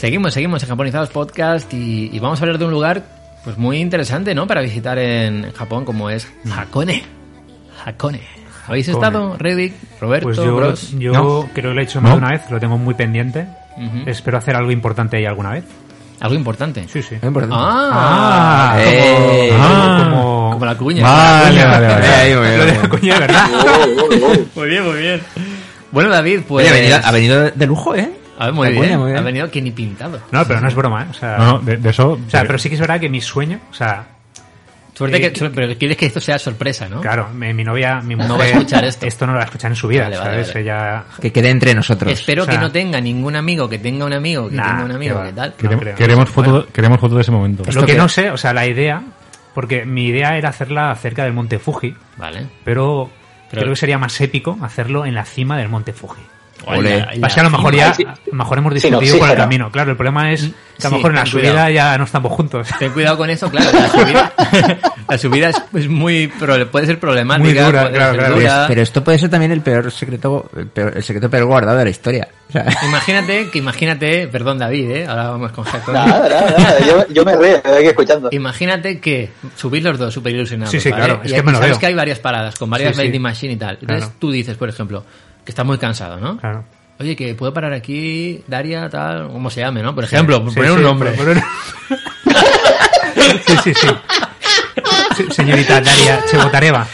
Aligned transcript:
Seguimos, 0.00 0.32
seguimos 0.32 0.62
en 0.62 0.68
Japonizados 0.70 1.10
Podcast 1.10 1.72
y, 1.74 2.08
y 2.10 2.18
vamos 2.20 2.40
a 2.40 2.44
hablar 2.44 2.58
de 2.58 2.64
un 2.64 2.70
lugar 2.70 3.02
pues 3.44 3.58
muy 3.58 3.78
interesante, 3.78 4.34
¿no? 4.34 4.46
Para 4.46 4.62
visitar 4.62 4.98
en 4.98 5.52
Japón, 5.52 5.84
como 5.84 6.08
es 6.08 6.26
Hakone. 6.56 7.02
Hakone. 7.84 8.22
¿Habéis 8.66 8.88
Hakone. 8.88 9.06
estado, 9.06 9.36
Reddick, 9.38 9.74
Roberto, 10.00 10.24
Pues 10.28 10.36
yo, 10.38 10.56
Bros? 10.56 10.90
yo 10.98 11.12
¿No? 11.12 11.48
creo 11.52 11.68
que 11.70 11.74
lo 11.74 11.80
he 11.80 11.84
hecho 11.84 12.00
más 12.00 12.10
No. 12.12 12.16
de 12.16 12.22
una 12.24 12.30
vez, 12.30 12.50
lo 12.50 12.58
tengo 12.58 12.78
muy 12.78 12.94
pendiente. 12.94 13.46
Espero 14.06 14.38
hacer 14.38 14.56
algo 14.56 14.70
importante 14.70 15.16
ahí 15.18 15.26
alguna 15.26 15.50
vez. 15.52 15.64
Algo 16.20 16.34
importante. 16.34 16.86
Sí, 16.88 17.02
sí. 17.02 17.14
Importante. 17.22 17.54
Ah, 17.58 18.72
Ah, 18.74 18.82
eh, 18.82 19.48
como, 19.52 19.64
ah. 19.64 20.00
como, 20.10 20.50
como 20.52 20.64
la 20.66 20.74
cuña. 20.76 21.02
Vale, 21.02 21.64
vale, 21.64 21.86
vale. 21.86 22.08
La 22.36 22.64
bien. 22.72 22.88
cuña, 22.90 23.18
¿verdad? 23.18 23.46
Muy 24.54 24.68
bien, 24.68 24.86
muy 24.86 24.98
bien. 25.00 25.20
Bueno, 25.90 26.10
David, 26.10 26.40
pues... 26.46 26.66
Oye, 26.66 26.70
ha 26.70 26.78
venido, 26.78 26.98
ha 27.04 27.10
venido 27.12 27.50
de 27.50 27.66
lujo, 27.66 27.94
¿eh? 27.94 28.10
A 28.40 28.46
ver, 28.46 28.54
muy, 28.54 28.70
bien. 28.70 28.98
muy 28.98 29.06
bien. 29.12 29.18
Ha 29.18 29.22
venido 29.22 29.50
que 29.50 29.60
ni 29.62 29.70
pintado. 29.70 30.20
No, 30.32 30.44
pero 30.46 30.60
no 30.60 30.68
es 30.68 30.74
broma, 30.74 31.02
¿eh? 31.04 31.06
O 31.10 31.14
sea, 31.14 31.36
No, 31.38 31.44
no, 31.52 31.58
de, 31.60 31.76
de 31.76 31.90
eso. 31.90 32.12
o 32.12 32.30
sea, 32.30 32.42
pero 32.42 32.58
sí 32.58 32.68
que 32.68 32.74
es 32.76 32.80
verdad 32.80 32.98
que 32.98 33.08
mi 33.08 33.20
sueño, 33.20 33.60
o 33.70 33.74
sea, 33.74 34.06
Suerte 34.92 35.16
Eh, 35.24 35.32
que... 35.32 35.48
Pero 35.48 35.78
quieres 35.78 35.96
que 35.96 36.04
esto 36.04 36.20
sea 36.20 36.38
sorpresa, 36.38 36.86
¿no? 36.86 37.00
claro, 37.00 37.30
mi, 37.32 37.54
mi 37.54 37.64
novia, 37.64 38.02
mi 38.02 38.14
No 38.16 38.24
mujer, 38.24 38.38
va 38.38 38.44
a 38.44 38.46
escuchar 38.48 38.84
esto. 38.84 39.26
no 39.26 39.32
lo 39.32 39.38
va 39.38 39.44
a 39.44 39.46
escuchar 39.46 39.70
en 39.70 39.76
su 39.76 39.88
vida, 39.88 40.02
Vale, 40.04 40.18
vale, 40.18 40.30
¿sabes? 40.30 40.48
vale. 40.48 40.60
Ella... 40.60 41.04
Que 41.22 41.32
quede 41.32 41.48
entre 41.48 41.74
nosotros. 41.74 42.12
Espero 42.12 42.42
o 42.42 42.44
sea- 42.44 42.54
que 42.54 42.60
no 42.60 42.70
tenga 42.70 43.00
ningún 43.00 43.34
amigo 43.34 43.66
que 43.66 43.78
tenga 43.78 44.04
un 44.04 44.12
amigo 44.12 44.50
que 44.50 44.56
Nah, 44.56 44.66
tenga 44.66 44.84
un 44.84 44.92
amigo 44.92 45.22
qué 45.24 45.32
tal. 45.32 45.54
Queremos, 45.54 45.84
queremos, 45.96 46.28
foto, 46.28 46.66
queremos 46.70 47.00
foto 47.00 47.14
de 47.14 47.22
ese 47.22 47.30
momento. 47.30 47.62
Lo 47.72 47.80
que 47.86 47.92
que- 47.92 47.98
no 47.98 48.10
sé, 48.10 48.30
o 48.30 48.36
sea, 48.36 48.52
la 48.52 48.66
idea, 48.66 49.02
porque 49.54 49.86
mi 49.86 50.06
idea 50.08 50.36
era 50.36 50.50
hacerla 50.50 50.94
cerca 50.96 51.24
del 51.24 51.32
Monte 51.32 51.58
Fuji, 51.58 51.94
Vale. 52.18 52.46
pero, 52.62 53.08
Pero- 53.50 53.62
creo 53.62 53.72
que 53.72 53.76
sería 53.80 53.96
más 53.96 54.20
épico 54.20 54.58
hacerlo 54.60 55.06
en 55.06 55.14
la 55.14 55.24
cima 55.24 55.56
del 55.56 55.70
Monte 55.70 55.94
Fuji. 55.94 56.20
Ole. 56.66 56.96
Hola, 56.96 57.12
Pasa 57.20 57.34
que 57.34 57.40
a 57.40 57.44
lo 57.44 57.50
mejor 57.50 57.74
ya, 57.74 57.94
Sí. 57.94 58.04
a 58.04 58.14
lo 58.26 58.34
mejor 58.34 58.58
hemos 58.58 58.74
discutido 58.74 59.18
por 59.18 59.30
el 59.30 59.36
camino. 59.36 59.70
Claro, 59.70 59.90
el 59.92 59.96
problema 59.96 60.32
es 60.32 60.42
que 60.42 60.46
a 60.48 60.50
Sí, 60.76 60.84
lo 60.84 60.90
mejor 60.92 61.10
en 61.10 61.16
la 61.16 61.26
subida 61.26 61.50
cuidado. 61.50 61.70
ya 61.70 61.98
no 61.98 62.04
estamos 62.04 62.32
juntos. 62.32 62.68
Ten 62.78 62.92
cuidado 62.92 63.16
con 63.16 63.30
eso, 63.30 63.50
claro. 63.50 63.70
La 63.72 63.88
subida, 63.88 64.32
la 65.08 65.18
subida 65.18 65.48
es, 65.50 65.62
es 65.74 65.88
muy 65.88 66.28
puede 66.28 66.86
ser 66.86 66.98
problemática, 66.98 67.44
Muy 67.44 67.52
dura, 67.54 67.70
claro, 67.90 68.12
ser 68.12 68.18
claro. 68.18 68.34
dura. 68.36 68.64
Pero 68.68 68.82
esto 68.82 69.04
puede 69.04 69.18
ser 69.18 69.30
también 69.30 69.52
el 69.52 69.60
peor 69.62 69.90
secreto, 69.90 70.50
el, 70.56 70.66
peor- 70.68 70.96
el 70.96 71.02
secreto 71.02 71.28
peor 71.30 71.44
guardado 71.46 71.78
de 71.78 71.84
la 71.84 71.90
historia. 71.90 72.28
O 72.48 72.52
sea, 72.52 72.66
Imagínate 72.84 73.48
que 73.50 73.58
imagínate, 73.58 74.28
perdón 74.28 74.58
David, 74.58 74.90
¿eh? 74.90 75.06
ahora 75.06 75.30
vamos 75.30 75.52
con 75.52 75.64
Jacob. 75.64 75.94
Nada, 75.94 76.28
nada, 76.28 76.54
nada. 76.58 76.78
Yo, 76.80 77.06
yo 77.08 77.24
me 77.24 77.36
río, 77.36 77.56
aquí 77.58 77.86
escuchando. 77.86 78.28
Imagínate 78.32 78.98
que 79.00 79.30
subís 79.56 79.82
los 79.82 79.98
dos 79.98 80.12
súper 80.14 80.34
ilusionados. 80.34 80.72
Sí, 80.72 80.80
sí, 80.80 80.90
¿vale? 80.90 81.04
claro, 81.04 81.20
es 81.24 81.30
Y 81.30 81.34
que 81.34 81.42
me 81.42 81.52
lo 81.52 81.58
sabes 81.58 81.70
veo. 81.72 81.80
que 81.80 81.86
hay 81.86 81.94
varias 81.94 82.18
paradas 82.18 82.56
con 82.56 82.68
varias 82.70 82.90
Sí, 82.90 82.96
sí. 82.96 83.02
vending 83.02 83.22
machine 83.22 83.52
y 83.52 83.56
tal. 83.56 83.78
Entonces 83.80 84.04
Claro. 84.04 84.14
tú 84.18 84.30
dices, 84.30 84.56
por 84.56 84.68
ejemplo, 84.68 85.04
que 85.50 85.52
estás 85.52 85.66
muy 85.66 85.78
cansado, 85.78 86.18
¿no? 86.20 86.36
Claro. 86.38 86.64
Oye, 87.00 87.16
que 87.16 87.34
puedo 87.34 87.52
parar 87.52 87.72
aquí, 87.72 88.40
Daria, 88.46 88.88
tal, 88.88 89.28
como 89.28 89.50
se 89.50 89.60
llame, 89.60 89.82
¿no? 89.82 89.94
Por 89.94 90.04
ejemplo, 90.04 90.40
por 90.42 90.50
Sí, 90.52 90.56
poner 90.56 90.70
sí, 90.70 90.76
un 90.76 90.82
nombre. 90.84 91.10
por- 91.12 91.34
por- 91.34 91.42
sí, 93.46 93.56
sí, 93.64 93.74
sí. 93.74 93.88
Señorita 95.32 95.80
Daria 95.80 96.24
Chebotareva. 96.30 96.86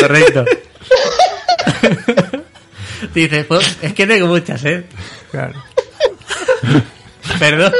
Correcto. 0.00 0.44
Dices, 3.14 3.44
pues, 3.46 3.78
es 3.82 3.92
que 3.94 4.06
tengo 4.06 4.26
muchas, 4.26 4.64
¿eh? 4.64 4.84
Claro. 5.30 5.62
Perdón. 7.38 7.72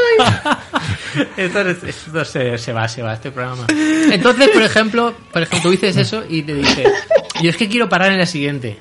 esto 1.36 1.60
esto 1.60 2.24
se, 2.24 2.58
se 2.58 2.72
va, 2.72 2.86
se 2.88 3.02
va, 3.02 3.14
este 3.14 3.30
programa. 3.30 3.66
Entonces, 3.70 4.48
por 4.50 4.62
ejemplo, 4.62 5.14
por 5.32 5.42
ejemplo, 5.42 5.62
tú 5.62 5.70
dices 5.70 5.96
eso 5.96 6.22
y 6.28 6.42
te 6.42 6.54
dices, 6.54 6.86
yo 7.42 7.50
es 7.50 7.56
que 7.56 7.68
quiero 7.68 7.88
parar 7.88 8.12
en 8.12 8.18
la 8.18 8.26
siguiente. 8.26 8.78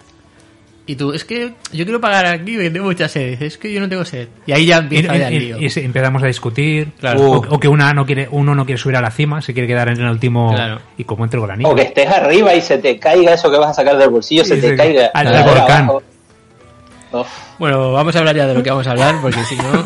Y 0.89 0.95
tú, 0.95 1.13
es 1.13 1.23
que 1.23 1.53
yo 1.71 1.85
quiero 1.85 2.01
parar 2.01 2.25
aquí 2.25 2.53
porque 2.53 2.71
tengo 2.71 2.87
mucha 2.87 3.07
sed. 3.07 3.39
Es 3.43 3.59
que 3.59 3.71
yo 3.71 3.79
no 3.79 3.87
tengo 3.87 4.03
sed. 4.03 4.27
Y 4.47 4.53
ahí 4.53 4.65
ya 4.65 4.77
Y, 4.77 4.79
empieza 4.79 5.15
ya 5.17 5.27
el 5.27 5.33
y- 5.35 5.39
lío. 5.39 5.57
y 5.59 5.85
empezamos 5.85 6.23
a 6.23 6.25
discutir. 6.25 6.93
Claro. 6.99 7.21
O, 7.29 7.35
o 7.47 7.59
que 7.59 7.67
una 7.67 7.93
no 7.93 8.07
quiere, 8.07 8.27
uno 8.31 8.55
no 8.55 8.65
quiere 8.65 8.81
subir 8.81 8.95
a 8.95 9.01
la 9.01 9.11
cima, 9.11 9.39
se 9.43 9.53
quiere 9.53 9.67
quedar 9.67 9.89
en 9.89 9.99
el 10.01 10.09
último. 10.09 10.51
Claro. 10.51 10.79
Y 10.97 11.03
como 11.03 11.25
entre 11.25 11.39
niña. 11.57 11.69
O 11.69 11.75
que 11.75 11.83
estés 11.83 12.07
arriba 12.09 12.55
y 12.55 12.61
se 12.61 12.79
te 12.79 12.97
caiga 12.97 13.35
eso 13.35 13.51
que 13.51 13.59
vas 13.59 13.69
a 13.69 13.73
sacar 13.75 13.99
del 13.99 14.09
bolsillo, 14.09 14.43
se 14.43 14.57
te 14.57 14.75
caiga 14.75 15.11
Al- 15.13 15.43
volcán. 15.43 15.83
abajo. 15.83 16.01
Uf, 17.11 17.27
Bueno, 17.59 17.91
vamos 17.91 18.15
a 18.15 18.19
hablar 18.19 18.35
ya 18.35 18.47
de 18.47 18.55
lo 18.55 18.63
que 18.63 18.71
vamos 18.71 18.87
a 18.87 18.91
hablar 18.91 19.15
porque 19.21 19.43
si 19.43 19.57
no... 19.57 19.85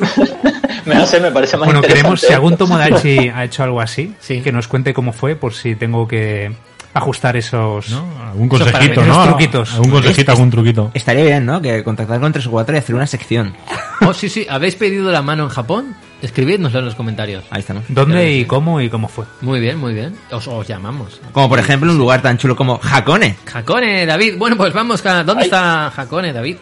me 0.85 0.95
no 0.95 1.05
sé, 1.05 1.19
me 1.19 1.31
parece 1.31 1.57
más 1.57 1.65
Bueno, 1.65 1.81
queremos, 1.81 2.21
si 2.21 2.31
algún 2.31 2.55
Tomodachi 2.55 3.27
ha 3.35 3.43
hecho 3.43 3.63
algo 3.63 3.81
así, 3.81 4.13
Sí. 4.21 4.39
que 4.41 4.53
nos 4.53 4.69
cuente 4.69 4.93
cómo 4.93 5.11
fue, 5.11 5.35
por 5.35 5.53
si 5.53 5.75
tengo 5.75 6.07
que 6.07 6.51
ajustar 6.93 7.35
esos. 7.37 7.89
¿no? 7.89 8.05
Algún 8.27 8.47
Esos 8.47 8.59
consejito, 8.61 8.71
parámetros, 8.71 9.07
¿no? 9.07 9.23
truquitos. 9.25 9.73
Algún 9.73 9.91
consejito, 9.91 10.31
algún 10.31 10.49
truquito. 10.51 10.91
estaría 10.93 11.23
bien, 11.25 11.45
¿no? 11.45 11.61
Que 11.61 11.83
contactar 11.83 12.19
con 12.19 12.31
3 12.31 12.47
o 12.47 12.51
4 12.51 12.75
y 12.75 12.79
hacer 12.79 12.95
una 12.95 13.07
sección. 13.07 13.55
Oh, 14.05 14.13
sí, 14.13 14.27
sí. 14.27 14.45
¿Habéis 14.49 14.75
pedido 14.75 15.11
la 15.11 15.21
mano 15.21 15.43
en 15.43 15.49
Japón? 15.49 15.95
Escribidnoslo 16.21 16.79
en 16.79 16.85
los 16.85 16.95
comentarios. 16.95 17.45
Ahí 17.51 17.61
estamos. 17.61 17.85
¿Dónde 17.87 18.33
y 18.33 18.43
cómo 18.43 18.81
y 18.81 18.89
cómo 18.89 19.07
fue? 19.07 19.23
Muy 19.39 19.61
bien, 19.61 19.77
muy 19.77 19.93
bien. 19.93 20.13
Os, 20.29 20.45
os 20.47 20.67
llamamos. 20.67 21.21
Como 21.31 21.47
por 21.47 21.57
ejemplo 21.59 21.89
un 21.89 21.97
lugar 21.97 22.21
tan 22.21 22.37
chulo 22.37 22.53
como 22.53 22.81
Hakone. 22.83 23.37
Hakone, 23.53 24.05
David. 24.05 24.35
Bueno, 24.37 24.57
pues 24.57 24.73
vamos. 24.73 25.05
a- 25.05 25.23
¿Dónde 25.23 25.43
Ay. 25.43 25.47
está 25.47 25.87
Hakone, 25.87 26.33
David? 26.33 26.57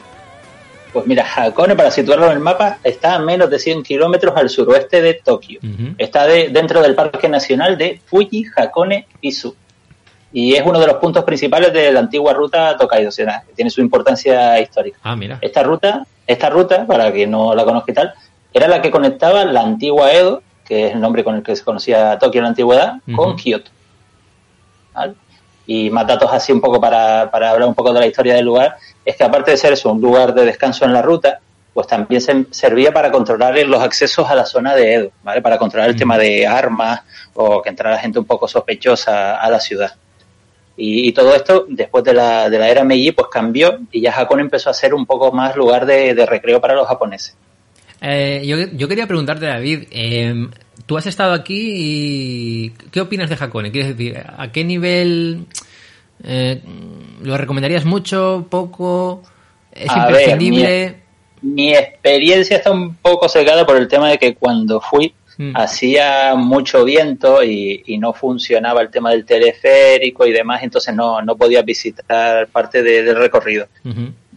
Pues 0.93 1.07
mira, 1.07 1.25
Hakone, 1.35 1.75
para 1.75 1.89
situarlo 1.89 2.25
en 2.27 2.33
el 2.33 2.39
mapa, 2.39 2.77
está 2.83 3.15
a 3.15 3.19
menos 3.19 3.49
de 3.49 3.57
100 3.57 3.81
kilómetros 3.81 4.35
al 4.35 4.49
suroeste 4.49 5.01
de 5.01 5.15
Tokio. 5.15 5.59
Ujú. 5.63 5.95
Está 5.97 6.27
de- 6.27 6.49
dentro 6.49 6.81
del 6.81 6.93
Parque 6.95 7.27
Nacional 7.29 7.75
de 7.77 7.99
Fuji 8.05 8.45
Hakone 8.55 9.07
Izu. 9.21 9.55
Y 10.33 10.53
es 10.55 10.63
uno 10.65 10.79
de 10.79 10.87
los 10.87 10.95
puntos 10.95 11.23
principales 11.23 11.73
de 11.73 11.91
la 11.91 11.99
antigua 11.99 12.33
ruta 12.33 12.77
Tokaido, 12.77 13.09
o 13.09 13.11
sea, 13.11 13.43
que 13.45 13.53
tiene 13.53 13.69
su 13.69 13.81
importancia 13.81 14.59
histórica. 14.59 14.97
Ah, 15.03 15.15
mira. 15.15 15.37
Esta 15.41 15.63
ruta, 15.63 16.05
esta 16.25 16.49
ruta, 16.49 16.85
para 16.87 17.11
quien 17.11 17.31
no 17.31 17.53
la 17.53 17.65
conozca 17.65 17.91
y 17.91 17.95
tal, 17.95 18.13
era 18.53 18.67
la 18.67 18.81
que 18.81 18.91
conectaba 18.91 19.43
la 19.45 19.61
antigua 19.61 20.11
Edo, 20.13 20.41
que 20.65 20.87
es 20.87 20.93
el 20.93 21.01
nombre 21.01 21.23
con 21.23 21.35
el 21.35 21.43
que 21.43 21.55
se 21.55 21.63
conocía 21.63 22.17
Tokio 22.17 22.39
en 22.39 22.43
la 22.43 22.49
antigüedad, 22.49 22.93
con. 23.15 23.35
Kioto. 23.35 23.71
¿Vale? 24.93 25.13
Y 25.67 25.89
más 25.89 26.07
datos 26.07 26.29
así 26.31 26.51
un 26.51 26.59
poco 26.59 26.79
para, 26.81 27.29
para 27.29 27.51
hablar 27.51 27.67
un 27.67 27.75
poco 27.75 27.93
de 27.93 27.99
la 27.99 28.07
historia 28.07 28.33
del 28.33 28.45
lugar, 28.45 28.77
es 29.05 29.15
que 29.15 29.23
aparte 29.23 29.51
de 29.51 29.57
ser 29.57 29.73
eso, 29.73 29.91
un 29.91 30.01
lugar 30.01 30.33
de 30.33 30.45
descanso 30.45 30.85
en 30.85 30.93
la 30.93 31.01
ruta, 31.01 31.39
pues 31.73 31.87
también 31.87 32.21
se, 32.21 32.45
servía 32.51 32.91
para 32.91 33.11
controlar 33.11 33.57
los 33.65 33.81
accesos 33.81 34.29
a 34.29 34.35
la 34.35 34.45
zona 34.45 34.75
de 34.75 34.93
Edo, 34.93 35.11
¿vale? 35.23 35.41
Para 35.41 35.57
controlar 35.57 35.89
el 35.89 35.95
tema 35.95 36.17
de 36.17 36.45
armas 36.45 37.01
o 37.33 37.61
que 37.61 37.69
entrara 37.69 37.97
gente 37.97 38.19
un 38.19 38.25
poco 38.25 38.47
sospechosa 38.47 39.35
a 39.35 39.49
la 39.49 39.59
ciudad. 39.59 39.93
Y, 40.77 41.09
y 41.09 41.11
todo 41.11 41.35
esto, 41.35 41.65
después 41.67 42.03
de 42.03 42.13
la, 42.13 42.49
de 42.49 42.57
la 42.57 42.69
era 42.69 42.83
Meiji, 42.83 43.11
pues 43.11 43.27
cambió 43.31 43.79
y 43.91 44.01
ya 44.01 44.17
Hakone 44.17 44.41
empezó 44.41 44.69
a 44.69 44.73
ser 44.73 44.93
un 44.93 45.05
poco 45.05 45.31
más 45.31 45.55
lugar 45.55 45.85
de, 45.85 46.13
de 46.13 46.25
recreo 46.25 46.61
para 46.61 46.75
los 46.75 46.87
japoneses. 46.87 47.35
Eh, 48.01 48.41
yo, 48.45 48.57
yo 48.73 48.87
quería 48.87 49.05
preguntarte, 49.05 49.45
David, 49.45 49.83
eh, 49.91 50.47
tú 50.85 50.97
has 50.97 51.05
estado 51.05 51.33
aquí 51.33 51.71
y 51.75 52.69
¿qué 52.91 53.01
opinas 53.01 53.29
de 53.29 53.37
Hakone? 53.39 53.71
Quieres 53.71 53.95
decir, 53.95 54.17
¿a 54.37 54.51
qué 54.51 54.63
nivel 54.63 55.45
eh, 56.23 56.61
lo 57.21 57.37
recomendarías 57.37 57.85
mucho, 57.85 58.47
poco? 58.49 59.21
¿Es 59.71 59.89
A 59.89 60.07
ver, 60.07 60.21
imprescindible? 60.21 60.95
Mi 61.43 61.73
experiencia 61.73 62.57
está 62.57 62.71
un 62.71 62.95
poco 62.95 63.27
secada 63.29 63.65
por 63.65 63.77
el 63.77 63.87
tema 63.87 64.09
de 64.09 64.17
que 64.17 64.35
cuando 64.35 64.79
fui 64.81 65.13
Mm. 65.37 65.55
hacía 65.55 66.35
mucho 66.35 66.83
viento 66.83 67.41
y, 67.43 67.81
y 67.85 67.97
no 67.97 68.13
funcionaba 68.13 68.81
el 68.81 68.89
tema 68.89 69.11
del 69.11 69.25
teleférico 69.25 70.25
y 70.25 70.31
demás, 70.33 70.61
entonces 70.63 70.93
no, 70.93 71.21
no 71.21 71.35
podía 71.35 71.61
visitar 71.61 72.47
parte 72.47 72.83
de- 72.83 73.03
del 73.03 73.15
recorrido. 73.15 73.67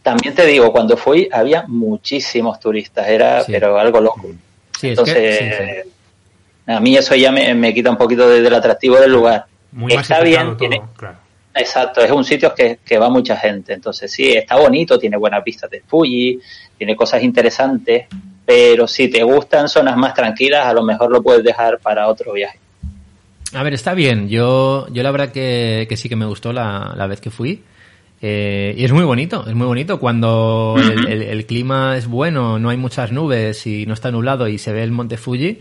También 0.03 0.35
te 0.35 0.47
digo, 0.47 0.71
cuando 0.73 0.97
fui 0.97 1.29
había 1.33 1.65
muchísimos 1.67 2.61
turistas, 2.61 3.09
era 3.09 3.43
Sí. 3.43 3.53
pero 3.53 3.79
algo 3.79 4.01
loco. 4.01 4.29
Sí, 4.79 4.89
es 4.89 4.99
Entonces, 4.99 5.39
que, 5.39 5.83
sí, 5.83 5.85
sí. 5.85 6.73
a 6.73 6.81
mí 6.81 6.97
eso 6.97 7.15
ya 7.15 7.33
me, 7.33 7.55
me 7.55 7.73
quita 7.75 7.91
un 7.91 7.97
poquito 7.97 8.29
de- 8.29 8.43
del 8.43 8.55
atractivo 8.55 8.97
del 9.01 9.13
lugar. 9.13 9.47
Muy 9.73 9.93
Está 9.95 10.21
bien, 10.21 10.43
todo, 10.49 10.57
tiene, 10.57 10.83
claro. 10.97 11.17
Exacto, 11.55 12.01
es 12.03 12.11
un 12.11 12.25
sitio 12.25 12.55
que, 12.55 12.79
que 12.85 12.99
va 12.99 13.09
mucha 13.09 13.37
gente. 13.37 13.73
Entonces, 13.73 14.11
sí, 14.13 14.29
está 14.33 14.57
bonito, 14.57 14.99
tiene 14.99 15.17
buenas 15.17 15.43
vistas 15.45 15.71
de 15.71 15.81
Fuji, 15.87 16.41
tiene 16.77 16.95
cosas 16.97 17.23
interesantes, 17.23 18.07
pero 18.47 18.87
si 18.87 19.09
te 19.09 19.23
gustan 19.23 19.69
zonas 19.69 19.97
más 19.97 20.15
tranquilas, 20.15 20.67
a 20.67 20.73
lo 20.73 20.83
mejor 20.83 21.11
lo 21.11 21.23
puedes 21.23 21.43
dejar 21.45 21.79
para 21.79 22.09
otro 22.09 22.33
viaje. 22.33 22.59
A 23.55 23.63
ver, 23.63 23.75
está 23.75 23.95
bien. 23.95 24.29
Yo, 24.29 24.87
yo 24.91 25.03
la 25.03 25.11
verdad 25.11 25.31
que, 25.31 25.87
que 25.89 25.97
sí 25.97 26.09
que 26.09 26.17
me 26.17 26.27
gustó 26.27 26.53
la, 26.53 26.93
la 26.97 27.07
vez 27.07 27.21
que 27.21 27.31
fui. 27.31 27.63
Eh, 28.23 28.75
y 28.77 28.85
es 28.85 28.93
muy 28.93 29.05
bonito, 29.05 29.45
es 29.47 29.55
muy 29.55 29.67
bonito 29.67 30.01
cuando 30.01 30.77
el, 30.79 31.07
el- 31.13 31.23
el 31.23 31.47
clima 31.47 31.97
es 31.97 32.07
bueno, 32.07 32.59
no 32.59 32.71
hay 32.71 32.77
muchas 32.79 33.13
nubes 33.13 33.67
y 33.67 33.85
no 33.87 33.93
está 33.95 34.11
nublado 34.11 34.49
y 34.49 34.57
se 34.59 34.73
ve 34.73 34.83
el 34.83 34.93
monte 34.93 35.17
Fuji. 35.19 35.61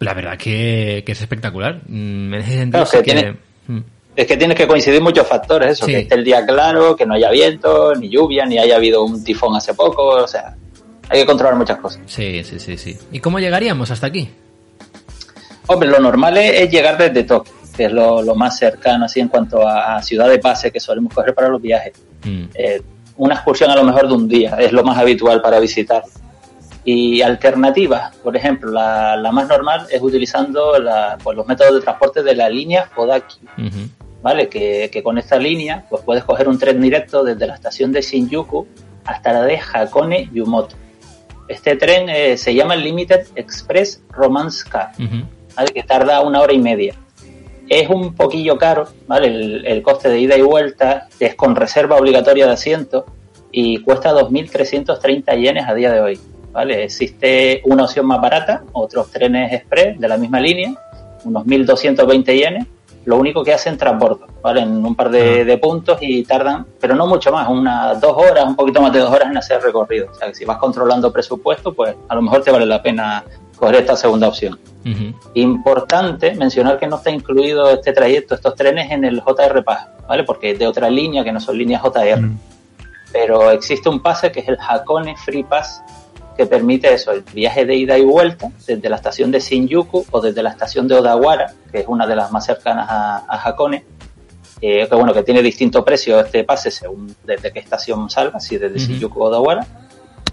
La 0.00 0.12
verdad 0.12 0.36
que, 0.36 1.02
que 1.06 1.12
es 1.12 1.20
espectacular. 1.22 1.80
Mm, 1.88 2.34
En 2.34 2.40
ese 2.40 2.52
sentido 2.52 2.84
Claro, 2.84 3.04
que... 3.04 3.12
tiene- 3.12 3.36
Mm. 3.68 3.80
Es 4.14 4.26
que 4.26 4.36
tienes 4.36 4.56
que 4.56 4.66
coincidir 4.68 5.02
muchos 5.02 5.26
factores, 5.26 5.72
eso, 5.72 5.86
Sí. 5.86 5.92
que 5.92 5.98
esté 6.00 6.14
el 6.14 6.22
día 6.24 6.46
claro, 6.46 6.94
que 6.94 7.04
no 7.04 7.14
haya 7.14 7.30
viento, 7.32 7.94
ni 7.96 8.08
lluvia, 8.08 8.46
ni 8.46 8.56
haya 8.58 8.76
habido 8.76 9.02
un 9.04 9.24
tifón 9.24 9.56
hace 9.56 9.74
poco, 9.74 10.06
o 10.06 10.28
sea, 10.28 10.54
hay 11.08 11.20
que 11.20 11.26
controlar 11.26 11.56
muchas 11.56 11.78
cosas. 11.78 12.00
Sí, 12.06 12.42
sí, 12.44 12.58
sí, 12.58 12.76
sí. 12.76 12.98
¿Y 13.12 13.20
cómo 13.20 13.38
llegaríamos 13.38 13.90
hasta 13.90 14.06
aquí? 14.06 14.28
Hombre, 15.68 15.88
lo 15.88 15.98
normal 15.98 16.36
es, 16.36 16.70
llegar 16.70 16.96
desde 16.96 17.24
Tokio, 17.24 17.52
que 17.76 17.86
es 17.86 17.92
lo, 17.92 18.22
lo 18.22 18.34
más 18.34 18.58
cercano 18.58 19.04
así 19.06 19.20
en 19.20 19.28
cuanto 19.28 19.66
a, 19.66 19.96
a 19.96 20.02
ciudad 20.02 20.28
de 20.28 20.38
pase 20.38 20.70
que 20.70 20.78
solemos 20.80 21.12
coger 21.12 21.34
para 21.34 21.48
los 21.48 21.60
viajes. 21.60 21.92
Mm. 22.24 22.44
Eh, 22.54 22.82
una 23.16 23.34
excursión 23.34 23.70
a 23.70 23.76
lo 23.76 23.82
mejor 23.82 24.06
de 24.08 24.14
un 24.14 24.28
día 24.28 24.56
es 24.60 24.72
lo 24.72 24.84
más 24.84 24.98
habitual 24.98 25.40
para 25.42 25.58
visitar. 25.58 26.02
Y 26.84 27.20
alternativas, 27.22 28.14
por 28.16 28.36
ejemplo, 28.36 28.70
la, 28.70 29.16
la 29.16 29.32
más 29.32 29.48
normal 29.48 29.86
es 29.90 30.00
utilizando 30.00 30.78
la- 30.78 31.18
pues, 31.22 31.36
los 31.36 31.46
métodos 31.46 31.74
de 31.74 31.80
transporte 31.80 32.22
de 32.22 32.36
la 32.36 32.48
línea 32.48 32.88
Hodaki, 32.94 33.38
Ujú. 33.58 33.88
¿vale? 34.22 34.48
Que, 34.48 34.88
que 34.92 35.02
con 35.02 35.18
esta 35.18 35.36
línea 35.36 35.84
pues 35.90 36.02
puedes 36.04 36.22
coger 36.22 36.48
un 36.48 36.58
tren 36.60 36.80
directo 36.80 37.24
desde 37.24 37.44
la 37.46 37.54
estación 37.54 37.90
de 37.90 38.02
Shinjuku 38.02 38.68
hasta 39.04 39.32
la 39.32 39.42
de 39.42 39.58
Hakone 39.72 40.30
Yumoto. 40.32 40.76
Este 41.48 41.76
tren 41.76 42.08
eh, 42.08 42.36
se 42.36 42.54
llama 42.54 42.74
el 42.74 42.82
Limited 42.82 43.26
Express 43.34 44.02
Romance 44.10 44.68
Car, 44.68 44.92
Ujú. 44.98 45.24
¿vale? 45.56 45.72
Que 45.72 45.82
tarda 45.82 46.20
una 46.22 46.40
hora 46.40 46.52
y 46.52 46.58
media. 46.58 46.94
Es 47.68 47.88
un 47.88 48.14
poquillo 48.14 48.58
caro, 48.58 48.88
¿vale? 49.06 49.26
El, 49.28 49.66
el 49.66 49.82
coste 49.82 50.08
de 50.08 50.20
ida 50.20 50.36
y 50.36 50.42
vuelta 50.42 51.08
es 51.18 51.34
con 51.34 51.56
reserva 51.56 51.96
obligatoria 51.96 52.46
de 52.46 52.52
asiento 52.52 53.06
y 53.50 53.78
cuesta 53.78 54.12
2.330 54.12 55.40
yenes 55.40 55.68
a 55.68 55.74
día 55.74 55.90
de 55.92 56.00
hoy, 56.00 56.20
¿vale? 56.52 56.84
Existe 56.84 57.62
una 57.64 57.84
opción 57.84 58.06
más 58.06 58.20
barata, 58.20 58.64
otros 58.72 59.10
trenes 59.10 59.52
express 59.52 59.98
de 59.98 60.08
la 60.08 60.16
misma 60.16 60.40
línea, 60.40 60.74
unos 61.24 61.44
1.220 61.44 62.24
yenes, 62.34 62.66
lo 63.06 63.16
único 63.16 63.44
que 63.44 63.54
hacen 63.54 63.78
transbordo, 63.78 64.26
¿vale? 64.42 64.62
En 64.62 64.84
un 64.84 64.94
par 64.94 65.10
de, 65.10 65.44
de 65.44 65.58
puntos 65.58 65.98
y 66.00 66.24
tardan, 66.24 66.66
pero 66.80 66.96
no 66.96 67.06
mucho 67.06 67.30
más, 67.30 67.48
unas 67.48 68.00
dos 68.00 68.16
horas, 68.16 68.44
un 68.44 68.56
poquito 68.56 68.82
más 68.82 68.92
de 68.92 68.98
dos 68.98 69.10
horas 69.10 69.30
en 69.30 69.36
hacer 69.36 69.62
recorrido. 69.62 70.08
O 70.10 70.14
sea, 70.14 70.28
que 70.28 70.34
si 70.34 70.44
vas 70.44 70.58
controlando 70.58 71.12
presupuesto, 71.12 71.72
pues 71.72 71.94
a 72.08 72.14
lo 72.16 72.22
mejor 72.22 72.42
te 72.42 72.50
vale 72.50 72.66
la 72.66 72.82
pena 72.82 73.24
coger 73.56 73.76
esta 73.76 73.96
segunda 73.96 74.28
opción. 74.28 74.58
Importante 75.34 76.34
mencionar 76.34 76.78
que 76.78 76.86
no 76.86 76.96
está 76.96 77.10
incluido 77.10 77.70
este 77.70 77.92
trayecto, 77.92 78.34
estos 78.34 78.54
trenes 78.54 78.90
en 78.90 79.04
el 79.04 79.20
JR 79.20 79.64
Pass, 79.64 79.86
¿vale? 80.08 80.24
Porque 80.24 80.50
es 80.50 80.58
de 80.58 80.66
otra 80.66 80.90
línea 80.90 81.24
que 81.24 81.32
no 81.32 81.40
son 81.40 81.58
líneas 81.58 81.82
JR. 81.82 82.20
Mm. 82.20 82.38
Pero 83.12 83.50
existe 83.50 83.88
un 83.88 84.00
pase 84.00 84.30
que 84.30 84.40
es 84.40 84.48
el 84.48 84.58
Hakone 84.60 85.16
Free 85.16 85.44
Pass 85.44 85.80
que 86.36 86.46
permite 86.46 86.92
eso, 86.92 87.12
el 87.12 87.22
viaje 87.22 87.64
de 87.64 87.74
ida 87.74 87.96
y 87.98 88.04
vuelta 88.04 88.50
desde 88.66 88.88
la 88.88 88.96
estación 88.96 89.30
de 89.30 89.40
Shinjuku 89.40 90.04
o 90.10 90.20
desde 90.20 90.42
la 90.42 90.50
estación 90.50 90.86
de 90.86 90.94
Odawara, 90.96 91.52
que 91.72 91.80
es 91.80 91.86
una 91.88 92.06
de 92.06 92.16
las 92.16 92.30
más 92.30 92.44
cercanas 92.44 92.86
a, 92.88 93.24
a 93.28 93.48
Hakone. 93.48 93.84
eh, 94.60 94.86
que 94.88 94.94
bueno, 94.94 95.12
que 95.12 95.22
tiene 95.22 95.42
distinto 95.42 95.84
precio 95.84 96.18
este 96.20 96.44
pase 96.44 96.70
según 96.70 97.14
desde 97.24 97.52
qué 97.52 97.58
estación 97.60 98.08
salga, 98.08 98.40
si 98.40 98.56
desde 98.58 98.76
Ujú. 98.76 98.92
Shinjuku 98.92 99.20
o 99.22 99.24
Odawara. 99.26 99.66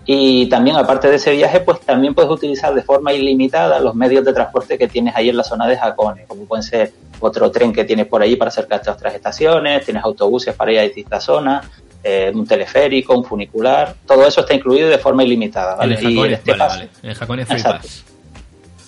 Y 0.05 0.47
también, 0.47 0.75
aparte 0.75 1.09
de 1.09 1.15
ese 1.15 1.31
viaje, 1.31 1.61
pues 1.61 1.79
también 1.79 2.13
puedes 2.13 2.29
utilizar 2.29 2.73
de 2.75 2.81
forma 2.81 3.13
ilimitada 3.13 3.79
los 3.79 3.95
medios 3.95 4.25
de 4.25 4.33
transporte 4.33 4.77
que 4.77 4.89
tienes 4.89 5.15
ahí 5.15 5.29
en 5.29 5.37
la 5.37 5.45
zona 5.45 5.65
de 5.65 5.77
Hakone, 5.77 6.25
como 6.27 6.43
pueden 6.43 6.61
ser 6.63 6.91
otro 7.21 7.49
tren 7.51 7.71
que 7.71 7.85
tienes 7.85 8.07
por 8.07 8.21
ahí 8.21 8.35
para 8.35 8.49
acercarte 8.49 8.89
a 8.89 8.93
otras 8.93 9.15
estaciones, 9.15 9.85
tienes 9.85 10.03
autobuses 10.03 10.53
para 10.55 10.73
ir 10.73 10.79
a 10.79 10.81
distintas 10.81 11.23
zonas, 11.23 11.65
eh, 12.03 12.31
un 12.33 12.45
teleférico, 12.45 13.17
un 13.17 13.23
funicular, 13.23 13.95
todo 14.05 14.25
eso 14.27 14.41
está 14.41 14.53
incluido 14.53 14.89
de 14.89 14.97
forma 14.97 15.23
ilimitada, 15.23 15.75
¿vale? 15.75 15.95
El 15.95 16.09
Y 16.11 16.19
este 16.33 16.51
vale, 16.51 16.59
pase, 16.63 16.77
vale. 16.77 16.89
El 17.03 17.17
Hakone 17.19 17.45
Free 17.45 17.55
Exacto. 17.57 17.87
Pass. 17.87 18.03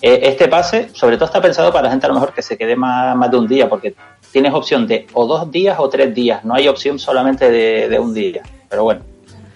eh, 0.02 0.20
este 0.24 0.48
pase, 0.48 0.90
sobre 0.94 1.16
todo 1.16 1.26
está 1.26 1.42
pensado 1.42 1.72
para 1.72 1.90
gente 1.90 2.06
a 2.06 2.10
lo 2.10 2.16
mejor 2.16 2.34
que 2.34 2.42
se 2.42 2.58
quede 2.58 2.76
más, 2.76 3.16
más 3.16 3.32
de 3.32 3.38
un 3.38 3.48
día, 3.48 3.68
porque 3.70 3.96
tienes 4.32 4.54
opción 4.54 4.86
de 4.86 5.08
o 5.14 5.26
dos 5.26 5.50
días 5.50 5.78
o 5.80 5.88
tres 5.90 6.14
días, 6.14 6.44
no 6.44 6.54
hay 6.56 6.68
opción 6.68 7.00
solamente 7.00 7.50
de, 7.50 7.88
de 7.88 7.98
un 8.00 8.14
día, 8.14 8.42
pero 8.70 8.84
bueno, 8.84 9.02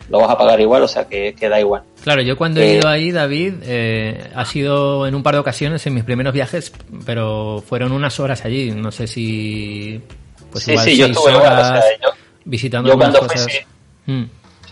lo 0.09 0.19
vas 0.21 0.29
a 0.31 0.37
pagar 0.37 0.59
igual, 0.61 0.81
o 0.83 0.87
sea 0.87 1.05
que, 1.07 1.35
que 1.37 1.49
da 1.49 1.59
igual. 1.59 1.83
Claro, 2.03 2.21
yo 2.21 2.37
cuando 2.37 2.61
he 2.61 2.71
Eh, 2.71 2.75
ido 2.77 2.87
ahí, 2.87 3.11
David, 3.11 3.55
eh, 3.63 4.31
ha 4.33 4.45
sido 4.45 5.05
en 5.05 5.13
un 5.13 5.21
par 5.21 5.33
de 5.35 5.39
ocasiones 5.41 5.85
en 5.85 5.93
mis 5.93 6.03
primeros 6.05 6.33
viajes, 6.33 6.71
pero 7.05 7.61
fueron 7.67 7.91
unas 7.91 8.19
horas 8.21 8.45
allí. 8.45 8.71
No 8.71 8.89
sé 8.91 9.05
si. 9.05 10.01
Pues 10.49 10.63
sí, 10.63 10.71
igual 10.71 10.85
sí, 10.85 10.97
yo 10.97 11.05
estuve 11.07 11.31
igual, 11.33 11.45
o 11.45 11.55
sea, 11.57 11.69
horas 11.71 11.85
yo, 12.01 12.09
visitando 12.45 12.89
yo 12.89 12.97
cuando 12.97 13.19
cosas. 13.19 13.47
Mm. 14.05 14.23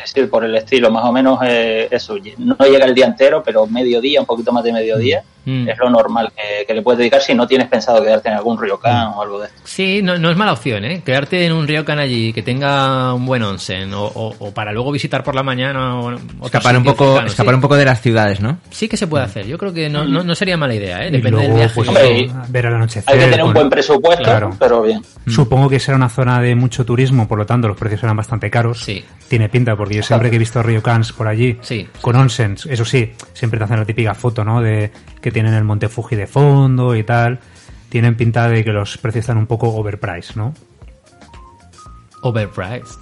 Sí, 0.05 0.21
por 0.27 0.43
el 0.43 0.55
estilo, 0.55 0.89
más 0.91 1.05
o 1.05 1.11
menos 1.11 1.39
eh, 1.43 1.87
eso. 1.91 2.15
No 2.37 2.55
llega 2.59 2.85
el 2.85 2.93
día 2.95 3.05
entero, 3.05 3.41
pero 3.43 3.65
mediodía, 3.67 4.19
un 4.21 4.25
poquito 4.25 4.51
más 4.51 4.63
de 4.63 4.73
mediodía, 4.73 5.23
Mm. 5.49 5.69
es 5.69 5.77
lo 5.77 5.89
normal 5.89 6.29
que, 6.35 6.65
que 6.65 6.73
le 6.73 6.81
puedes 6.81 6.97
dedicar 6.97 7.21
si 7.21 7.33
no 7.33 7.47
tienes 7.47 7.69
pensado 7.69 8.03
quedarte 8.03 8.27
en 8.27 8.35
algún 8.35 8.61
ryokan 8.61 9.13
o 9.15 9.21
algo 9.21 9.39
de 9.39 9.47
esto. 9.47 9.61
Sí, 9.63 10.01
no, 10.03 10.17
no 10.17 10.29
es 10.29 10.35
mala 10.35 10.51
opción, 10.51 10.83
¿eh? 10.83 11.01
Quedarte 11.05 11.45
en 11.45 11.53
un 11.53 11.65
ryokan 11.65 11.99
allí 11.99 12.33
que 12.33 12.41
tenga 12.43 13.13
un 13.13 13.25
buen 13.25 13.41
onsen 13.43 13.93
o, 13.93 14.03
o- 14.07 14.35
o 14.39 14.51
para 14.53 14.73
luego 14.73 14.91
visitar 14.91 15.23
por 15.23 15.35
la 15.35 15.43
mañana 15.43 16.01
o 16.01 16.11
Escapar 16.43 16.75
un 16.75 16.83
poco, 16.83 17.05
cercano, 17.11 17.27
escapar 17.27 17.53
sí. 17.53 17.55
un 17.55 17.61
poco 17.61 17.77
de 17.77 17.85
las 17.85 18.01
ciudades, 18.01 18.41
¿no? 18.41 18.57
Sí 18.71 18.89
que 18.89 18.97
se 18.97 19.07
puede 19.07 19.23
hacer. 19.23 19.47
Yo 19.47 19.57
creo 19.57 19.71
que 19.73 19.87
no, 19.89 20.03
no, 20.03 20.21
no 20.21 20.35
sería 20.35 20.57
mala 20.57 20.75
idea, 20.75 21.05
¿eh? 21.05 21.11
Depende 21.11 21.37
del 21.39 21.47
luego, 21.47 21.55
viaje. 21.55 21.75
pues, 21.75 21.87
Hombre, 21.87 22.29
ver 22.49 22.67
anochecer. 22.67 23.03
Hay 23.07 23.17
que 23.19 23.25
tener 23.27 23.45
un 23.45 23.53
buen 23.53 23.69
presupuesto, 23.69 24.23
Claro. 24.25 24.49
pero 24.59 24.81
bien. 24.81 25.01
Supongo 25.27 25.69
que 25.69 25.79
será 25.79 25.95
una 25.95 26.09
zona 26.09 26.41
de 26.41 26.55
mucho 26.55 26.83
turismo, 26.83 27.25
por 27.25 27.37
lo 27.37 27.45
tanto 27.45 27.69
los 27.69 27.77
precios 27.77 28.01
serán 28.01 28.17
bastante 28.17 28.49
caros. 28.49 28.83
Sí. 28.83 29.01
Tiene 29.29 29.47
pinta, 29.47 29.77
porque 29.87 29.97
yo 29.97 30.03
siempre 30.03 30.29
que 30.29 30.35
he 30.35 30.39
visto 30.39 30.61
ryokans 30.61 31.11
por 31.13 31.27
allí, 31.27 31.57
Sí. 31.61 31.87
con 32.01 32.15
onsens, 32.15 32.65
eso 32.65 32.85
sí, 32.85 33.13
siempre 33.33 33.57
te 33.57 33.63
hacen 33.65 33.77
la 33.79 33.85
típica 33.85 34.13
foto, 34.13 34.43
¿no? 34.43 34.61
De 34.61 34.91
que 35.21 35.31
tienen 35.31 35.53
el 35.53 35.63
Monte 35.63 35.89
Fuji 35.89 36.15
de 36.15 36.27
fondo 36.27 36.95
y 36.95 37.03
tal. 37.03 37.39
Tienen 37.89 38.15
pinta 38.17 38.47
de 38.49 38.63
que 38.63 38.71
los 38.71 38.97
precios 38.97 39.21
están 39.23 39.37
un 39.37 39.47
poco 39.47 39.69
overpriced, 39.69 40.35
¿no? 40.35 40.53
Overpriced. 42.21 42.97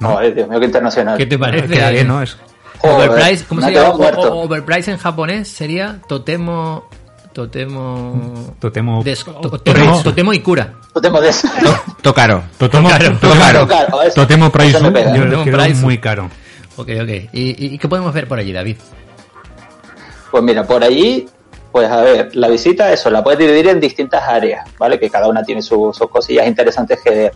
¿No? 0.00 0.20
Dios 0.20 0.48
mío, 0.48 0.60
qué 0.60 0.66
internacional. 0.66 1.16
¿Qué 1.18 1.26
te 1.26 1.38
parece? 1.38 1.68
Queda 1.68 1.90
bien, 1.90 2.06
¿no? 2.08 2.22
Es, 2.22 2.36
Joder, 2.78 3.08
Overpriced, 3.10 3.46
¿cómo 3.46 3.60
se 3.62 3.68
llama? 3.68 3.80
quedado 3.80 3.98
muerto. 3.98 4.20
O- 4.34 4.40
o- 4.40 4.44
Overpriced 4.44 4.92
en 4.92 4.98
japonés 4.98 5.48
sería 5.48 6.00
Totemo. 6.08 6.84
Totemo. 7.32 8.54
Totemo. 8.60 9.02
des- 9.02 9.24
to- 9.24 9.32
Totemo. 9.40 10.02
totemo, 10.02 10.32
totemo 10.96 11.20
de 11.20 11.28
eso. 11.28 11.46
Tocaro. 12.00 12.42
Totomo. 12.56 12.88
Tocaro. 13.20 13.68
Totemo 14.14 14.50
Price. 14.50 14.72
Yo 14.80 14.90
Totemo 14.90 15.24
lo 15.26 15.44
price. 15.44 15.82
muy 15.82 15.98
caro. 15.98 16.30
Ok, 16.76 16.88
ok. 17.02 17.08
¿Y, 17.32 17.66
y, 17.74 17.78
qué 17.78 17.86
podemos 17.86 18.14
ver 18.14 18.26
por 18.26 18.38
allí, 18.38 18.52
David? 18.52 18.76
Pues 20.30 20.42
mira, 20.42 20.64
por 20.66 20.82
allí, 20.82 21.26
pues 21.70 21.90
a 21.90 22.00
ver, 22.00 22.34
la 22.34 22.48
visita, 22.48 22.90
eso, 22.92 23.10
la 23.10 23.22
puedes 23.22 23.38
dividir 23.38 23.68
en 23.68 23.78
distintas 23.80 24.22
áreas, 24.22 24.66
¿vale? 24.78 24.98
Que 24.98 25.10
cada 25.10 25.28
una 25.28 25.42
tiene 25.42 25.60
su- 25.62 25.92
sus 25.92 26.08
cosillas 26.08 26.46
interesantes 26.46 26.98
que 27.02 27.10
ver. 27.10 27.32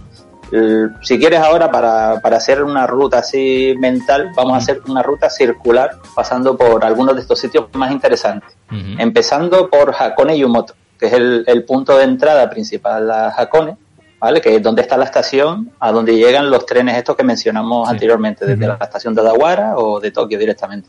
Si 1.02 1.18
quieres 1.18 1.38
ahora, 1.40 1.70
para, 1.70 2.18
para 2.20 2.38
hacer 2.38 2.62
una 2.64 2.86
ruta 2.86 3.18
así 3.18 3.74
mental, 3.78 4.30
vamos 4.34 4.54
a 4.54 4.56
hacer 4.56 4.80
una 4.88 5.02
ruta 5.02 5.28
circular 5.30 5.98
pasando 6.14 6.56
por 6.56 6.84
algunos 6.84 7.14
de 7.14 7.20
estos 7.20 7.38
sitios 7.38 7.66
más 7.74 7.92
interesantes. 7.92 8.50
Empezando 8.98 9.68
por 9.70 9.94
Hakone 9.96 10.36
Yumoto, 10.38 10.74
que 11.00 11.06
es 11.06 11.12
el, 11.14 11.44
el 11.46 11.64
punto 11.64 11.96
de 11.96 12.04
entrada 12.04 12.48
principal 12.50 13.10
a 13.10 13.28
Hakone, 13.36 13.76
¿vale? 14.20 14.40
Que 14.42 14.56
es 14.56 14.62
donde 14.62 14.82
está 14.82 14.98
la 14.98 15.06
estación, 15.06 15.72
a 15.80 15.90
donde 15.90 16.14
llegan 16.14 16.50
los 16.50 16.66
trenes 16.66 16.96
estos 16.98 17.16
que 17.16 17.24
mencionamos 17.24 17.88
Sí. 17.88 17.94
anteriormente, 17.94 18.44
desde 18.46 18.66
la 18.66 18.74
estación 18.80 19.14
de 19.14 19.22
Odawara 19.22 19.76
o 19.78 19.98
de 19.98 20.10
Tokio 20.10 20.38
directamente. 20.38 20.88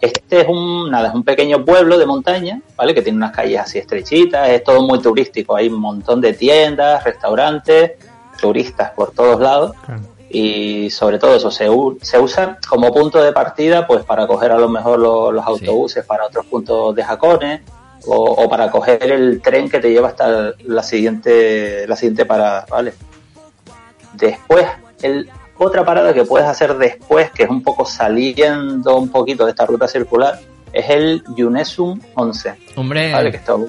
Este 0.00 0.40
es 0.42 0.48
un, 0.48 0.90
nada, 0.90 1.08
es 1.08 1.14
un 1.14 1.22
pequeño 1.24 1.64
pueblo 1.64 1.96
de 1.98 2.04
montaña, 2.06 2.60
¿vale? 2.76 2.94
Que 2.94 3.02
tiene 3.02 3.16
unas 3.18 3.32
calles 3.32 3.60
así 3.60 3.78
estrechitas, 3.78 4.48
es 4.50 4.62
todo 4.64 4.82
muy 4.82 5.00
turístico, 5.00 5.54
hay 5.56 5.68
un 5.68 5.80
montón 5.80 6.20
de 6.20 6.32
tiendas, 6.34 7.02
restaurantes, 7.04 7.92
turistas 8.40 8.90
por 8.90 9.12
todos 9.12 9.40
lados 9.40 9.72
Claro. 9.86 10.02
y 10.28 10.90
sobre 10.90 11.18
todo 11.18 11.36
eso 11.36 11.50
se, 11.50 11.70
usa 11.70 12.58
como 12.68 12.92
punto 12.92 13.22
de 13.22 13.32
partida 13.32 13.86
pues 13.86 14.04
para 14.04 14.26
coger 14.26 14.52
a 14.52 14.58
lo 14.58 14.68
mejor 14.68 14.98
lo- 14.98 15.32
los, 15.32 15.46
autobuses 15.46 16.04
para 16.04 16.26
otros 16.26 16.44
puntos 16.44 16.94
de 16.94 17.02
Hakone 17.02 17.62
o, 18.06 18.14
o 18.16 18.48
para 18.48 18.70
coger 18.70 19.10
el 19.10 19.40
tren 19.42 19.68
que 19.68 19.80
te 19.80 19.90
lleva 19.90 20.08
hasta 20.08 20.52
la 20.64 20.82
siguiente 20.82 21.86
la 21.86 21.96
siguiente 21.96 22.24
parada, 22.24 22.66
¿vale? 22.70 22.94
Después, 24.14 24.66
el, 25.02 25.28
otra 25.58 25.84
parada 25.84 26.12
que 26.12 26.24
puedes 26.24 26.48
hacer 26.48 26.76
después, 26.76 27.30
que 27.30 27.44
es 27.44 27.50
un 27.50 27.62
poco 27.62 27.84
saliendo 27.84 28.96
un 28.96 29.08
poquito 29.08 29.44
de 29.44 29.50
esta 29.50 29.66
ruta 29.66 29.88
circular, 29.88 30.38
es 30.72 30.90
el 30.90 31.22
Yunesum 31.34 32.00
11. 32.14 32.54
Hombre, 32.76 33.12
¿vale? 33.12 33.30
Que 33.30 33.38
esto, 33.38 33.66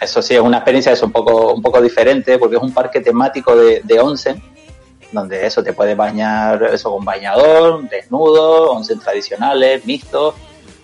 eso 0.00 0.22
sí 0.22 0.34
es 0.34 0.40
una 0.40 0.58
experiencia 0.58 0.92
eso 0.92 1.06
un 1.06 1.12
poco, 1.12 1.54
un 1.54 1.62
poco 1.62 1.80
diferente 1.80 2.38
porque 2.38 2.56
es 2.56 2.62
un 2.62 2.72
parque 2.72 3.00
temático 3.00 3.56
de, 3.56 3.80
de 3.82 4.00
onsen, 4.00 4.42
donde 5.12 5.46
eso 5.46 5.62
te 5.62 5.72
puedes 5.72 5.96
bañar 5.96 6.62
eso 6.64 6.90
con 6.90 7.04
bañador, 7.04 7.88
desnudo, 7.88 8.72
onsen 8.72 8.98
tradicionales, 8.98 9.84
mixtos, 9.86 10.34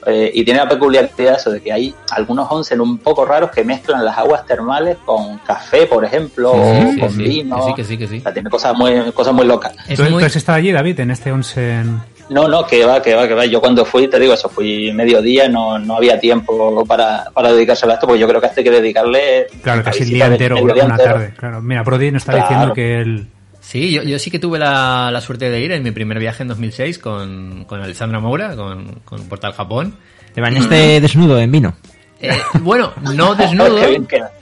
eh, 0.06 0.30
y 0.32 0.44
tiene 0.44 0.60
la 0.60 0.68
peculiaridad 0.68 1.36
eso 1.36 1.50
de 1.50 1.60
que 1.60 1.72
hay 1.72 1.94
algunos 2.12 2.50
onsen 2.50 2.80
un 2.80 2.98
poco 2.98 3.24
raros 3.24 3.50
que 3.50 3.64
mezclan 3.64 4.04
las 4.04 4.16
aguas 4.18 4.46
termales 4.46 4.96
con 5.04 5.38
café, 5.38 5.86
por 5.86 6.04
ejemplo, 6.04 6.52
o 6.52 6.74
Sí, 6.92 6.98
con 7.00 7.10
sí, 7.10 7.22
vino. 7.22 7.66
sí, 7.66 7.74
que 7.74 7.84
sí, 7.84 7.98
que 7.98 8.08
sí. 8.08 8.18
O 8.18 8.22
sea, 8.22 8.32
tiene 8.32 8.48
cosas 8.50 8.74
muy, 8.76 9.12
cosas 9.12 9.34
muy 9.34 9.46
locas. 9.46 9.72
¿Tú, 9.94 10.02
muy- 10.04 10.20
tú 10.20 10.26
has 10.26 10.36
estado 10.36 10.58
allí, 10.58 10.72
David, 10.72 11.00
en 11.00 11.10
este 11.10 11.30
onsen? 11.32 12.00
No, 12.30 12.46
no, 12.46 12.64
que 12.64 12.84
va, 12.84 13.02
que 13.02 13.14
va, 13.14 13.26
que 13.26 13.34
va. 13.34 13.44
Yo 13.44 13.60
cuando 13.60 13.84
fui, 13.84 14.06
te 14.06 14.18
digo 14.20 14.32
eso, 14.34 14.48
fui 14.48 14.92
mediodía, 14.92 15.48
no, 15.48 15.80
no 15.80 15.96
había 15.96 16.20
tiempo 16.20 16.84
para, 16.86 17.24
para 17.34 17.52
dedicárselo 17.52 17.90
a 17.90 17.94
esto, 17.96 18.06
porque 18.06 18.20
yo 18.20 18.28
creo 18.28 18.40
que 18.40 18.46
hasta 18.46 18.60
hay 18.60 18.64
que 18.64 18.70
dedicarle. 18.70 19.48
Claro, 19.62 19.78
la 19.78 19.84
casi 19.84 20.04
el 20.04 20.10
día 20.10 20.26
entero, 20.26 20.56
una 20.62 20.72
entero. 20.72 20.96
tarde. 20.96 21.34
Claro. 21.36 21.60
Mira, 21.60 21.82
Brody 21.82 22.12
nos 22.12 22.22
está 22.22 22.32
Claro. 22.34 22.48
diciendo 22.48 22.74
que 22.74 23.00
él... 23.00 23.26
Sí, 23.70 23.92
yo, 23.92 24.02
yo 24.02 24.18
sí 24.18 24.32
que 24.32 24.40
tuve 24.40 24.58
la, 24.58 25.10
la 25.12 25.20
suerte 25.20 25.48
de 25.48 25.60
ir 25.60 25.70
en 25.70 25.84
mi 25.84 25.92
primer 25.92 26.18
viaje 26.18 26.42
en 26.42 26.48
2006 26.48 26.98
con, 26.98 27.64
con 27.66 27.80
Alessandra 27.80 28.18
Moura, 28.18 28.56
con, 28.56 29.00
con 29.04 29.28
Portal 29.28 29.52
Japón. 29.52 29.94
Te 30.34 30.40
bañaste 30.40 31.00
desnudo 31.00 31.38
en 31.38 31.52
vino. 31.52 31.76
Eh, 32.20 32.30
bueno, 32.62 32.92
no 33.14 33.34
desnudo, 33.36 33.78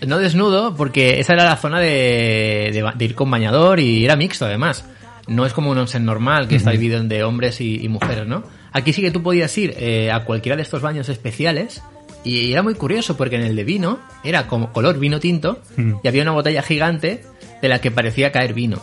no 0.06 0.18
desnudo, 0.18 0.75
porque 0.75 1.20
esa 1.20 1.35
era 1.35 1.44
la 1.44 1.56
zona 1.56 1.78
de, 1.78 2.70
de, 2.97 3.04
ir 3.04 3.14
con 3.14 3.30
bañador 3.30 3.80
y 3.80 4.02
era 4.02 4.16
mixto 4.16 4.47
además. 4.47 4.87
No 5.26 5.44
es 5.44 5.52
como 5.52 5.70
un 5.73 5.76
onsen 5.76 6.06
normal 6.06 6.49
que 6.49 6.56
está 6.56 6.70
dividido 6.70 7.02
de 7.02 7.23
hombres 7.23 7.61
y, 7.61 7.85
y 7.85 7.88
mujeres, 7.90 8.26
¿no? 8.26 8.44
Aquí 8.73 8.94
sí 8.94 9.02
que 9.02 9.11
tú 9.11 9.23
podías 9.23 9.56
ir 9.58 9.75
eh, 9.76 10.11
a 10.11 10.25
cualquiera 10.25 10.56
de 10.56 10.62
estos 10.62 10.80
baños 10.80 11.11
especiales 11.11 11.82
y 12.25 12.50
era 12.50 12.62
muy 12.62 12.75
curioso 12.76 13.14
porque 13.18 13.37
en 13.37 13.42
el 13.42 13.54
de 13.54 13.64
vino 13.64 13.99
era 14.25 14.47
como 14.47 14.73
color 14.73 14.99
vino 14.99 15.20
tinto 15.20 15.61
Mm. 15.76 15.97
y 16.02 16.08
había 16.08 16.23
una 16.23 16.32
botella 16.32 16.62
gigante 16.62 17.23
de 17.61 17.68
la 17.68 17.80
que 17.82 17.90
parecía 17.90 18.32
caer 18.32 18.54
vino. 18.54 18.80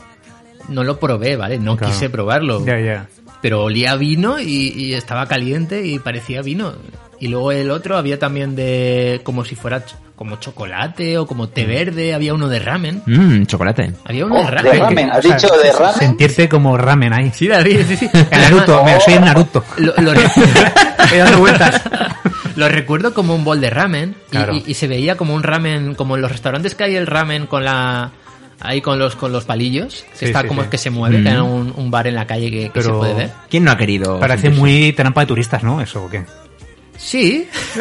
No 0.70 0.84
lo 0.84 1.00
probé, 1.00 1.36
¿vale? 1.36 1.58
No 1.60 1.76
Claro. 1.78 1.94
quise 1.94 2.10
probarlo 2.10 2.66
Ya, 2.66 2.80
ya. 2.80 3.08
pero 3.42 3.64
olía 3.64 3.96
vino 3.96 4.40
y, 4.40 4.74
y 4.76 4.94
estaba 4.94 5.28
caliente 5.28 5.86
y 5.86 6.00
parecía 6.00 6.42
vino. 6.42 6.74
Y 7.20 7.30
luego 7.30 7.52
el 7.54 7.72
otro 7.72 7.98
había 7.98 8.20
también 8.20 8.56
de 8.56 9.22
como 9.24 9.46
si 9.46 9.56
fuera 9.56 9.86
ch- 9.86 9.96
como 10.18 10.36
chocolate 10.38 11.18
o 11.18 11.26
como 11.26 11.48
té 11.50 11.66
verde, 11.66 12.14
había 12.14 12.34
uno 12.34 12.48
de 12.50 12.60
ramen. 12.60 13.04
Mmm, 13.06 13.44
chocolate. 13.46 13.94
Había 14.06 14.26
uno 14.26 14.36
Oh, 14.36 14.40
de 14.40 14.46
de 14.46 14.52
ramen. 14.52 14.80
ramen, 14.80 15.12
has 15.12 15.20
O 15.20 15.22
sea, 15.28 15.36
dicho 15.38 15.54
de 15.58 15.72
ramen. 15.72 15.94
Sentirte 15.96 16.50
como 16.50 16.78
ramen 16.78 17.14
ahí. 17.14 17.32
Sí, 17.34 17.48
David, 17.48 17.82
sí, 17.88 17.96
sí. 17.98 18.10
Naruto, 18.32 18.84
mira, 18.84 19.00
soy 19.00 19.14
en 19.16 19.22
Naruto. 19.26 19.64
Lo, 19.78 19.94
Voy 19.96 21.18
dando 21.18 21.40
vueltas. 21.40 21.82
lo 22.56 22.68
recuerdo 22.70 23.14
como 23.14 23.34
un 23.36 23.44
bol 23.44 23.62
de 23.62 23.70
ramen 23.70 24.16
y, 24.28 24.32
Claro. 24.32 24.54
y- 24.56 24.64
y 24.68 24.74
se 24.74 24.88
veía 24.88 25.16
como 25.16 25.34
un 25.36 25.44
ramen, 25.44 25.96
como 25.96 26.16
en 26.16 26.22
los 26.22 26.32
restaurantes 26.32 26.76
que 26.76 26.84
hay 26.86 26.96
el 26.96 27.08
ramen 27.08 27.48
con 27.48 27.64
la 27.64 28.12
ahí 28.60 28.82
con 28.82 28.98
los 29.00 29.16
con 29.16 29.32
los 29.32 29.46
palillos, 29.46 30.06
Sí, 30.14 30.26
está 30.26 30.42
sí, 30.42 30.48
como 30.48 30.64
sí. 30.64 30.70
que 30.70 30.78
se 30.78 30.90
mueve, 30.90 31.22
que 31.24 31.30
hay 31.30 31.38
un, 31.38 31.74
un 31.76 31.92
bar 31.92 32.08
en 32.08 32.16
la 32.16 32.26
calle 32.28 32.50
que, 32.52 32.70
que 32.70 32.82
se 32.82 32.90
puede 32.90 33.14
ver. 33.14 33.32
¿Quién 33.50 33.64
no 33.64 33.72
ha 33.72 33.78
querido? 33.78 34.20
Parece 34.20 34.50
muy 34.50 34.94
trampa 34.94 35.22
de 35.22 35.28
turistas, 35.28 35.64
¿no? 35.64 35.82
¿Eso 35.82 36.04
o 36.06 36.10
qué? 36.10 36.24
Sí. 36.98 37.48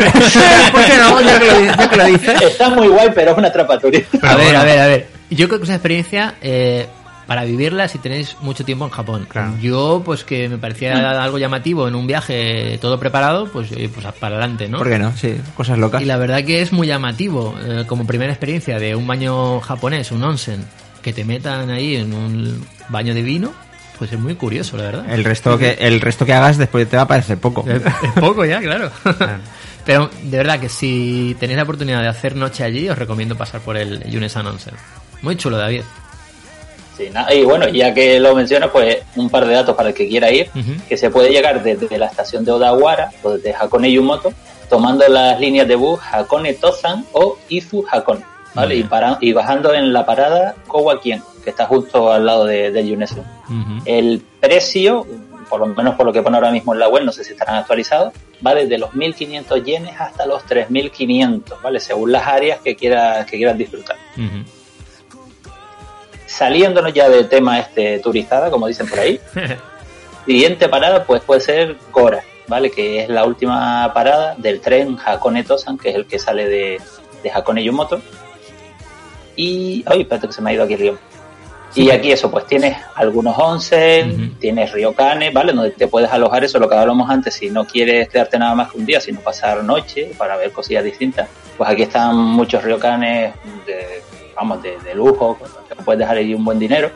¿Por 0.72 0.84
qué 0.84 0.96
no? 0.98 1.20
Ya 1.20 1.38
que 1.38 1.46
lo, 1.46 1.58
di- 1.60 1.66
ya 1.66 1.88
que 1.90 1.96
lo 1.96 2.04
dices. 2.06 2.42
Está 2.42 2.68
muy 2.70 2.88
guay, 2.88 3.08
pero 3.14 3.30
es 3.32 3.38
una 3.38 3.52
trampa 3.52 3.78
turista. 3.78 4.18
a 4.30 4.36
ver, 4.36 4.56
a 4.56 4.64
ver, 4.64 4.78
a 4.80 4.86
ver. 4.86 5.06
Yo 5.30 5.46
creo 5.48 5.58
que 5.60 5.64
es 5.64 5.68
una 5.68 5.76
experiencia 5.76 6.34
eh, 6.42 6.86
para 7.26 7.44
vivirla 7.44 7.88
si 7.88 7.98
tenéis 7.98 8.36
mucho 8.40 8.64
tiempo 8.64 8.84
en 8.84 8.90
Japón. 8.90 9.26
Claro. 9.28 9.54
Yo, 9.60 10.02
pues 10.04 10.24
que 10.24 10.48
me 10.48 10.58
parecía 10.58 10.94
Mm. 10.94 11.04
algo 11.22 11.38
llamativo 11.38 11.88
en 11.88 11.94
un 11.94 12.06
viaje 12.06 12.78
todo 12.80 12.98
preparado, 12.98 13.46
pues, 13.52 13.68
pues 13.68 14.06
para 14.20 14.36
adelante, 14.36 14.68
¿no? 14.68 14.78
¿Por 14.78 14.88
qué 14.88 14.98
no? 14.98 15.16
Sí, 15.16 15.34
cosas 15.56 15.78
locas. 15.78 16.02
Y 16.02 16.04
la 16.04 16.16
verdad 16.16 16.44
que 16.44 16.60
es 16.62 16.72
muy 16.72 16.86
llamativo, 16.86 17.54
eh, 17.64 17.84
como 17.86 18.06
primera 18.06 18.32
experiencia 18.32 18.78
de 18.78 18.94
un 18.94 19.06
baño 19.06 19.60
japonés, 19.60 20.10
un 20.12 20.22
onsen, 20.22 20.64
que 21.02 21.12
te 21.12 21.24
metan 21.24 21.70
ahí 21.70 21.96
en 21.96 22.12
un 22.14 22.66
baño 22.88 23.14
de 23.14 23.22
vino, 23.22 23.52
pues 23.98 24.12
es 24.12 24.18
muy 24.18 24.34
curioso, 24.34 24.76
la 24.76 24.84
verdad. 24.84 25.04
El 25.12 25.22
resto 25.24 25.56
que 25.58 25.72
el 25.80 26.00
resto 26.00 26.24
que 26.26 26.32
hagas 26.32 26.58
después 26.58 26.88
te 26.88 26.96
va 26.96 27.02
a 27.02 27.08
parecer 27.08 27.38
poco. 27.38 27.64
Es, 27.68 27.82
es 27.84 28.12
poco 28.20 28.44
ya, 28.44 28.60
claro. 28.60 28.90
Pero 29.84 30.08
de 30.22 30.36
verdad 30.38 30.58
que 30.58 30.68
si 30.70 31.36
tenéis 31.38 31.58
la 31.58 31.64
oportunidad 31.64 32.00
de 32.00 32.08
hacer 32.08 32.34
noche 32.36 32.64
allí, 32.64 32.88
os 32.88 32.96
recomiendo 32.98 33.36
pasar 33.36 33.60
por 33.60 33.76
el 33.76 34.02
Yunesan 34.10 34.46
Onsen. 34.46 34.74
Muy 35.20 35.36
chulo, 35.36 35.58
David. 35.58 35.82
Sí, 36.96 37.10
y 37.32 37.42
bueno, 37.42 37.68
ya 37.68 37.92
que 37.92 38.20
lo 38.20 38.34
mencionas, 38.36 38.70
pues 38.70 38.98
un 39.16 39.28
par 39.28 39.46
de 39.46 39.54
datos 39.54 39.74
para 39.74 39.88
el 39.88 39.94
que 39.94 40.08
quiera 40.08 40.30
ir, 40.30 40.48
que 40.88 40.96
se 40.96 41.10
puede 41.10 41.30
llegar 41.30 41.62
desde 41.62 41.98
la 41.98 42.06
estación 42.06 42.44
de 42.44 42.52
Odawara 42.52 43.10
o 43.22 43.32
desde 43.32 43.52
Hakone 43.52 43.90
Yumoto, 43.90 44.32
tomando 44.68 45.06
las 45.08 45.40
líneas 45.40 45.66
de 45.66 45.74
bus 45.74 46.00
Hakone 46.12 46.54
Tozan 46.54 47.04
o 47.12 47.36
Izu 47.48 47.84
Hakone, 47.90 48.22
¿vale? 48.54 48.76
Y, 48.76 48.84
para, 48.84 49.18
y 49.20 49.32
bajando 49.32 49.74
en 49.74 49.92
la 49.92 50.06
parada 50.06 50.54
Kowakien, 50.68 51.22
que 51.42 51.50
está 51.50 51.66
justo 51.66 52.12
al 52.12 52.26
lado 52.26 52.44
de, 52.44 52.70
de 52.70 52.86
Yunesu. 52.86 53.24
El 53.84 54.22
precio, 54.40 55.04
por 55.48 55.60
lo 55.60 55.66
menos 55.66 55.96
por 55.96 56.06
lo 56.06 56.12
que 56.12 56.22
pone 56.22 56.36
ahora 56.36 56.52
mismo 56.52 56.74
en 56.74 56.80
la 56.80 56.88
web, 56.88 57.04
no 57.04 57.12
sé 57.12 57.24
si 57.24 57.32
estarán 57.32 57.56
actualizados, 57.56 58.12
va 58.44 58.54
desde 58.54 58.78
los 58.78 58.90
1.500 58.90 59.64
yenes 59.64 60.00
hasta 60.00 60.26
los 60.26 60.44
3.500, 60.44 61.60
¿vale? 61.60 61.80
Según 61.80 62.12
las 62.12 62.26
áreas 62.26 62.60
que 62.60 62.76
quieras 62.76 63.26
que 63.26 63.36
quieras 63.36 63.58
disfrutar. 63.58 63.96
Saliéndonos 66.36 66.92
ya 66.92 67.08
del 67.08 67.28
tema 67.28 67.60
este 67.60 68.00
turistada, 68.00 68.50
como 68.50 68.66
dicen 68.66 68.88
por 68.88 68.98
ahí, 68.98 69.20
siguiente 70.26 70.68
parada 70.68 71.04
pues 71.04 71.22
puede 71.22 71.40
ser 71.40 71.76
Gora, 71.92 72.24
¿vale? 72.48 72.70
Que 72.72 73.02
es 73.02 73.08
la 73.08 73.24
última 73.24 73.92
parada 73.94 74.34
del 74.36 74.60
tren 74.60 74.96
Hakone 75.04 75.44
Tosan, 75.44 75.78
que 75.78 75.90
es 75.90 75.94
el 75.94 76.06
que 76.06 76.18
sale 76.18 76.48
de, 76.48 76.80
de 77.22 77.30
Hakone 77.30 77.62
Yumoto. 77.62 78.00
Y... 79.36 79.84
Ay, 79.86 80.02
espérate 80.02 80.26
que 80.26 80.32
se 80.32 80.42
me 80.42 80.50
ha 80.50 80.54
ido 80.54 80.64
aquí 80.64 80.74
el 80.74 80.80
guion. 80.80 80.98
Y 81.76 81.90
aquí 81.90 82.12
eso, 82.12 82.30
pues 82.30 82.46
tienes 82.46 82.76
algunos 82.94 83.36
onsen, 83.36 84.10
Ujú. 84.10 84.34
tienes 84.38 84.70
ryokanes, 84.72 85.32
¿vale? 85.32 85.52
Donde 85.52 85.72
te 85.72 85.88
puedes 85.88 86.10
alojar 86.10 86.44
eso, 86.44 86.60
lo 86.60 86.68
que 86.68 86.76
hablamos 86.76 87.10
antes, 87.10 87.34
si 87.34 87.50
no 87.50 87.64
quieres 87.64 88.08
quedarte 88.08 88.38
nada 88.38 88.54
más 88.54 88.70
que 88.70 88.78
un 88.78 88.86
día, 88.86 89.00
sino 89.00 89.20
pasar 89.20 89.62
noche 89.64 90.12
para 90.16 90.36
ver 90.36 90.52
cosillas 90.52 90.84
distintas. 90.84 91.28
Pues 91.56 91.68
aquí 91.68 91.82
están 91.82 92.16
muchos 92.16 92.62
ryokanes 92.62 93.34
de, 93.66 94.02
vamos, 94.34 94.62
de, 94.62 94.78
de 94.78 94.94
lujo, 94.94 95.38
que 95.68 95.74
puedes 95.82 95.98
dejar 95.98 96.16
ahí 96.16 96.34
un 96.34 96.44
buen 96.44 96.58
dinero. 96.58 96.90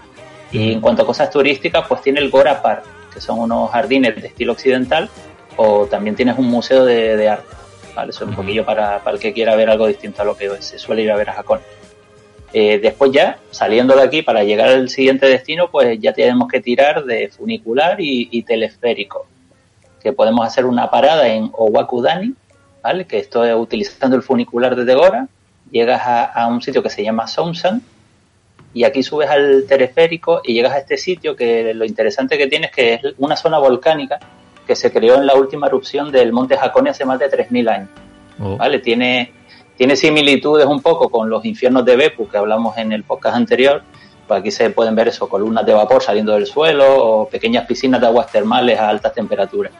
Y 0.50 0.72
en 0.72 0.80
cuanto 0.80 1.02
a 1.02 1.06
cosas 1.06 1.30
turísticas, 1.30 1.86
pues 1.86 2.02
tiene 2.02 2.20
el 2.20 2.30
Gora 2.30 2.62
Park, 2.62 2.84
que 3.12 3.20
son 3.20 3.38
unos 3.38 3.70
jardines 3.70 4.20
de 4.20 4.28
estilo 4.28 4.52
occidental, 4.52 5.08
o 5.56 5.86
también 5.86 6.16
tienes 6.16 6.38
un 6.38 6.46
museo 6.46 6.84
de, 6.84 7.16
de 7.16 7.28
arte, 7.28 7.54
¿vale? 7.94 8.10
Eso 8.10 8.24
es 8.24 8.30
un 8.30 8.36
poquillo 8.36 8.64
para, 8.64 9.02
para 9.02 9.16
el 9.16 9.20
que 9.20 9.32
quiera 9.32 9.56
ver 9.56 9.68
algo 9.68 9.86
distinto 9.86 10.22
a 10.22 10.24
lo 10.24 10.36
que 10.36 10.50
se 10.62 10.78
suele 10.78 11.02
ir 11.02 11.10
a 11.10 11.16
ver 11.16 11.30
a 11.30 11.34
Japón. 11.34 11.60
Eh, 12.52 12.78
después 12.78 13.12
ya, 13.12 13.38
saliendo 13.50 13.94
de 13.94 14.02
aquí 14.02 14.22
para 14.22 14.42
llegar 14.42 14.68
al 14.68 14.88
siguiente 14.88 15.26
destino, 15.26 15.70
pues 15.70 15.98
ya 16.00 16.14
tenemos 16.14 16.48
que 16.48 16.60
tirar 16.60 17.04
de 17.04 17.28
funicular 17.28 18.00
y, 18.00 18.28
y 18.30 18.42
teleférico. 18.42 19.26
Que 20.02 20.12
podemos 20.12 20.46
hacer 20.46 20.64
una 20.64 20.88
parada 20.88 21.28
en 21.28 21.50
Owakudani, 21.52 22.32
¿vale? 22.82 23.04
Que 23.04 23.18
esto 23.18 23.44
es 23.44 23.54
utilizando 23.54 24.16
el 24.16 24.22
funicular 24.22 24.76
desde 24.76 24.94
Gora. 24.94 25.28
Llegas 25.70 26.02
a, 26.02 26.24
a 26.24 26.46
un 26.46 26.62
sitio 26.62 26.82
que 26.82 26.90
se 26.90 27.02
llama 27.02 27.26
Sounsan 27.26 27.82
y 28.74 28.84
aquí 28.84 29.02
subes 29.02 29.28
al 29.28 29.64
teleférico 29.66 30.40
y 30.44 30.54
llegas 30.54 30.72
a 30.72 30.78
este 30.78 30.96
sitio 30.96 31.34
que 31.34 31.72
lo 31.74 31.84
interesante 31.84 32.36
que 32.36 32.46
tiene 32.46 32.66
es 32.66 32.72
que 32.72 32.94
es 32.94 33.00
una 33.18 33.36
zona 33.36 33.58
volcánica 33.58 34.18
que 34.66 34.76
se 34.76 34.92
creó 34.92 35.16
en 35.16 35.26
la 35.26 35.34
última 35.34 35.66
erupción 35.66 36.12
del 36.12 36.32
monte 36.32 36.54
Hakone 36.54 36.90
hace 36.90 37.04
más 37.04 37.18
de 37.18 37.30
3.000 37.30 37.68
años. 37.70 37.88
Oh. 38.40 38.56
¿vale? 38.58 38.78
Tiene, 38.80 39.32
tiene 39.76 39.96
similitudes 39.96 40.66
un 40.66 40.82
poco 40.82 41.08
con 41.08 41.30
los 41.30 41.44
infiernos 41.44 41.84
de 41.84 41.96
Beppu 41.96 42.28
que 42.28 42.36
hablamos 42.36 42.76
en 42.76 42.92
el 42.92 43.02
podcast 43.02 43.36
anterior. 43.36 43.82
Pues 44.28 44.40
aquí 44.40 44.50
se 44.50 44.68
pueden 44.70 44.94
ver 44.94 45.08
eso, 45.08 45.26
columnas 45.26 45.64
de 45.64 45.72
vapor 45.72 46.02
saliendo 46.02 46.34
del 46.34 46.46
suelo 46.46 46.84
o 46.86 47.28
pequeñas 47.28 47.66
piscinas 47.66 47.98
de 47.98 48.06
aguas 48.06 48.30
termales 48.30 48.78
a 48.78 48.90
altas 48.90 49.14
temperaturas. 49.14 49.72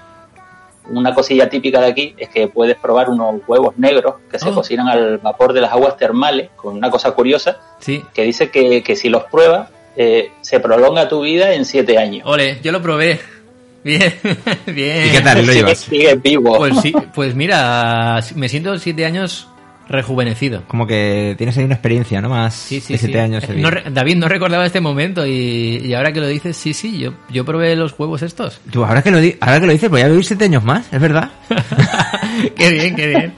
Una 0.90 1.14
cosilla 1.14 1.48
típica 1.48 1.80
de 1.80 1.86
aquí 1.88 2.14
es 2.16 2.28
que 2.28 2.48
puedes 2.48 2.76
probar 2.76 3.10
unos 3.10 3.40
huevos 3.46 3.76
negros 3.78 4.14
que 4.30 4.38
se 4.38 4.48
Oh. 4.48 4.54
cocinan 4.54 4.88
al 4.88 5.18
vapor 5.18 5.52
de 5.52 5.60
las 5.60 5.72
aguas 5.72 5.96
termales, 5.96 6.50
con 6.56 6.76
una 6.76 6.90
cosa 6.90 7.10
curiosa, 7.12 7.58
Sí. 7.78 8.02
que 8.14 8.22
dice 8.22 8.50
que, 8.50 8.82
que 8.82 8.96
si 8.96 9.08
los 9.08 9.24
pruebas, 9.24 9.68
eh, 9.96 10.30
se 10.40 10.60
prolonga 10.60 11.08
tu 11.08 11.20
vida 11.22 11.52
en 11.54 11.64
siete 11.64 11.98
años. 11.98 12.22
Ole, 12.26 12.58
yo 12.62 12.72
lo 12.72 12.80
probé. 12.80 13.20
Bien, 13.84 14.12
bien. 14.66 15.06
¿Y 15.06 15.10
qué 15.12 15.20
tal 15.20 15.38
lo 15.38 15.44
Sigue- 15.44 15.54
llevas? 15.54 15.78
sigue 15.78 16.14
vivo. 16.16 16.56
Pues 16.58 16.80
sí, 16.82 16.92
pues 17.14 17.34
mira, 17.34 18.20
me 18.34 18.48
siento 18.48 18.76
siete 18.78 19.04
años 19.06 19.46
rejuvenecido. 19.88 20.62
Como 20.68 20.86
que 20.86 21.34
tienes 21.38 21.56
ahí 21.58 21.64
una 21.64 21.74
experiencia, 21.74 22.20
¿no? 22.20 22.28
Más 22.28 22.54
Sí, 22.54 22.80
sí, 22.80 22.92
de 22.94 22.98
siete 22.98 23.14
sí. 23.14 23.18
años. 23.20 23.44
Eh, 23.44 23.54
no 23.56 23.70
David, 23.90 24.16
no 24.16 24.28
recordaba 24.28 24.66
este 24.66 24.80
momento 24.80 25.26
y, 25.26 25.80
y 25.84 25.94
ahora 25.94 26.12
que 26.12 26.20
lo 26.20 26.26
dices, 26.28 26.56
sí, 26.56 26.74
sí, 26.74 26.98
yo, 26.98 27.14
yo 27.30 27.44
probé 27.44 27.74
los 27.76 27.98
huevos 27.98 28.22
estos. 28.22 28.60
Tú, 28.70 28.84
ahora 28.84 29.02
que 29.02 29.10
lo, 29.10 29.18
di- 29.18 29.36
ahora 29.40 29.60
que 29.60 29.66
lo 29.66 29.72
dices, 29.72 29.90
voy 29.90 30.02
a 30.02 30.08
vivir 30.08 30.24
siete 30.24 30.44
años 30.44 30.62
más, 30.62 30.86
¿es 30.92 31.00
verdad? 31.00 31.30
qué 32.56 32.70
bien, 32.70 32.94
qué 32.96 33.06
bien. 33.06 33.34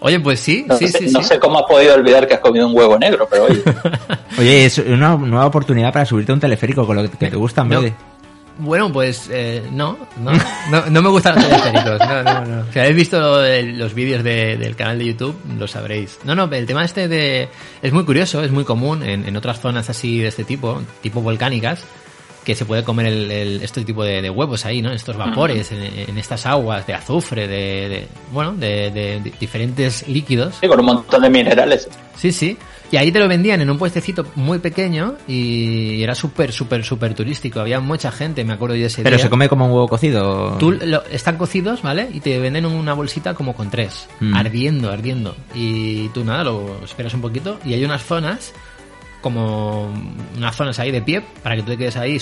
Oye, 0.00 0.20
pues 0.20 0.38
sí, 0.40 0.66
no 0.68 0.76
sí, 0.76 0.86
sé, 0.88 0.98
sí, 0.98 1.12
no 1.12 1.22
sí. 1.22 1.28
sé 1.28 1.38
cómo 1.38 1.58
has 1.60 1.64
podido 1.64 1.94
olvidar 1.94 2.28
que 2.28 2.34
has 2.34 2.40
comido 2.40 2.66
un 2.68 2.76
huevo 2.76 2.98
negro, 2.98 3.26
pero 3.30 3.44
oye. 3.44 3.62
Oye, 4.38 4.66
es 4.66 4.76
una 4.78 5.16
nueva 5.16 5.46
oportunidad 5.46 5.92
para 5.92 6.04
subirte 6.04 6.32
a 6.32 6.34
un 6.34 6.40
teleférico 6.40 6.84
con 6.86 6.96
lo 6.96 7.08
que 7.10 7.16
te 7.30 7.36
gusta, 7.36 7.62
en 7.62 7.68
No. 7.68 7.80
vez 7.80 7.92
de... 7.92 8.13
Bueno, 8.58 8.92
pues 8.92 9.28
eh, 9.32 9.62
no, 9.72 9.98
no, 10.18 10.30
no, 10.70 10.86
no 10.88 11.02
me 11.02 11.08
gustan 11.08 11.34
los 11.34 11.44
teleféricos. 11.46 11.98
No, 12.00 12.22
no, 12.22 12.44
no. 12.44 12.72
Si 12.72 12.78
habéis 12.78 12.96
visto 12.96 13.42
los 13.42 13.94
vídeos 13.94 14.22
de- 14.22 14.56
del 14.56 14.76
canal 14.76 14.98
de 14.98 15.06
YouTube, 15.06 15.36
lo 15.58 15.66
sabréis. 15.66 16.18
No, 16.24 16.34
no, 16.34 16.44
el 16.44 16.66
tema 16.66 16.84
este 16.84 17.08
de... 17.08 17.48
Es 17.82 17.92
muy 17.92 18.04
curioso, 18.04 18.42
es 18.44 18.50
muy 18.52 18.64
común 18.64 19.02
en, 19.02 19.26
en 19.26 19.36
otras 19.36 19.60
zonas 19.60 19.90
así 19.90 20.18
de 20.20 20.28
este 20.28 20.44
tipo, 20.44 20.80
tipo 21.02 21.20
volcánicas, 21.20 21.84
que 22.44 22.54
se 22.54 22.64
puede 22.64 22.84
comer 22.84 23.06
el, 23.06 23.30
el- 23.30 23.62
este 23.62 23.84
tipo 23.84 24.04
de, 24.04 24.22
de 24.22 24.30
huevos 24.30 24.64
ahí, 24.66 24.82
¿no? 24.82 24.92
Estos 24.92 25.16
vapores, 25.16 25.72
en, 25.72 25.82
en 25.82 26.16
estas 26.18 26.46
aguas 26.46 26.86
de 26.86 26.94
azufre, 26.94 27.48
de, 27.48 27.88
de- 27.88 28.08
bueno, 28.30 28.52
de, 28.54 28.90
de- 28.92 29.20
de 29.20 29.32
diferentes 29.40 30.06
líquidos. 30.06 30.54
Sí, 30.60 30.68
con 30.68 30.78
un 30.78 30.86
montón 30.86 31.22
de 31.22 31.30
minerales. 31.30 31.88
Sí, 32.16 32.30
sí. 32.30 32.56
Y 32.92 32.96
ahí 32.96 33.10
te 33.10 33.18
lo 33.18 33.26
vendían 33.26 33.60
en 33.60 33.70
un 33.70 33.78
puestecito 33.78 34.26
muy 34.36 34.58
pequeño 34.60 35.14
y 35.26 36.02
era 36.02 36.14
súper, 36.14 36.52
súper, 36.52 36.84
súper 36.84 37.14
turístico. 37.14 37.58
Había 37.58 37.80
mucha 37.80 38.12
gente, 38.12 38.44
me 38.44 38.52
acuerdo 38.52 38.76
yo 38.76 38.82
de 38.82 38.86
ese 38.86 39.02
Pero 39.02 39.16
día. 39.16 39.24
se 39.24 39.30
come 39.30 39.48
como 39.48 39.64
un 39.66 39.72
huevo 39.72 39.88
cocido. 39.88 40.56
Tú 40.58 40.70
lo- 40.72 41.04
están 41.06 41.36
cocidos, 41.36 41.82
¿vale? 41.82 42.08
Y 42.12 42.20
te 42.20 42.38
venden 42.38 42.66
una 42.66 42.92
bolsita 42.92 43.34
como 43.34 43.54
con 43.54 43.70
tres, 43.70 44.08
Mm. 44.20 44.34
ardiendo, 44.34 44.90
ardiendo. 44.92 45.34
Y 45.54 46.08
tú 46.10 46.24
nada, 46.24 46.44
lo 46.44 46.78
esperas 46.84 47.14
un 47.14 47.20
poquito 47.22 47.58
y 47.64 47.74
hay 47.74 47.84
unas 47.84 48.04
zonas, 48.04 48.52
como 49.20 49.92
unas 50.36 50.54
zonas 50.54 50.78
ahí 50.78 50.90
de 50.90 51.02
pie, 51.02 51.22
para 51.42 51.56
que 51.56 51.62
tú 51.62 51.70
te 51.72 51.78
quedes 51.78 51.96
ahí 51.96 52.18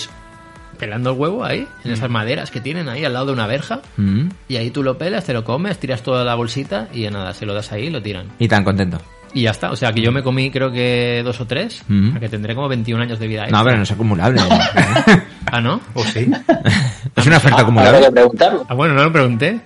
pelando 0.79 1.11
el 1.11 1.19
huevo 1.19 1.43
ahí, 1.45 1.67
en 1.83 1.91
esas 1.91 2.09
maderas 2.09 2.49
que 2.49 2.59
tienen 2.59 2.89
ahí 2.89 3.05
al 3.05 3.13
lado 3.13 3.27
de 3.27 3.33
una 3.33 3.45
verja. 3.47 3.81
Mm. 3.97 4.29
Y 4.47 4.55
ahí 4.55 4.71
tú 4.71 4.81
lo 4.81 4.97
pelas, 4.97 5.25
te 5.25 5.33
lo 5.33 5.43
comes, 5.43 5.77
tiras 5.77 6.01
toda 6.01 6.23
la 6.23 6.35
bolsita 6.35 6.87
y 6.93 7.01
ya 7.01 7.11
nada, 7.11 7.33
se 7.33 7.45
lo 7.45 7.53
das 7.53 7.71
ahí 7.71 7.83
y 7.87 7.89
lo 7.89 8.01
tiran. 8.01 8.27
Y 8.39 8.47
tan 8.47 8.63
contento. 8.63 8.99
Y 9.35 9.41
ya 9.43 9.51
está, 9.51 9.71
o 9.71 9.75
sea 9.75 9.91
que 9.91 10.01
yo 10.01 10.11
me 10.11 10.21
comí 10.21 10.51
creo 10.51 10.71
que 10.71 11.21
dos 11.23 11.41
o 11.41 11.47
tres, 11.47 11.83
Mm. 11.87 12.09
o 12.09 12.11
sea 12.11 12.19
que 12.19 12.29
tendré 12.29 12.53
como 12.53 12.67
21 12.67 13.01
años 13.01 13.17
de 13.19 13.27
vida. 13.27 13.41
No, 13.41 13.45
extra. 13.47 13.63
pero 13.63 13.77
no 13.77 13.83
es 13.83 13.91
acumulable. 13.91 14.41
Ah, 15.51 15.61
¿no? 15.61 15.81
¿O 15.93 16.03
sí? 16.03 16.31
es 17.15 17.27
una 17.27 17.37
oferta 17.37 17.57
Ah, 17.59 17.61
acumulable. 17.61 18.11
preguntarlo. 18.11 18.65
Ah, 18.67 18.73
bueno, 18.73 18.93
no 18.95 19.03
lo 19.03 19.11
pregunté. 19.11 19.59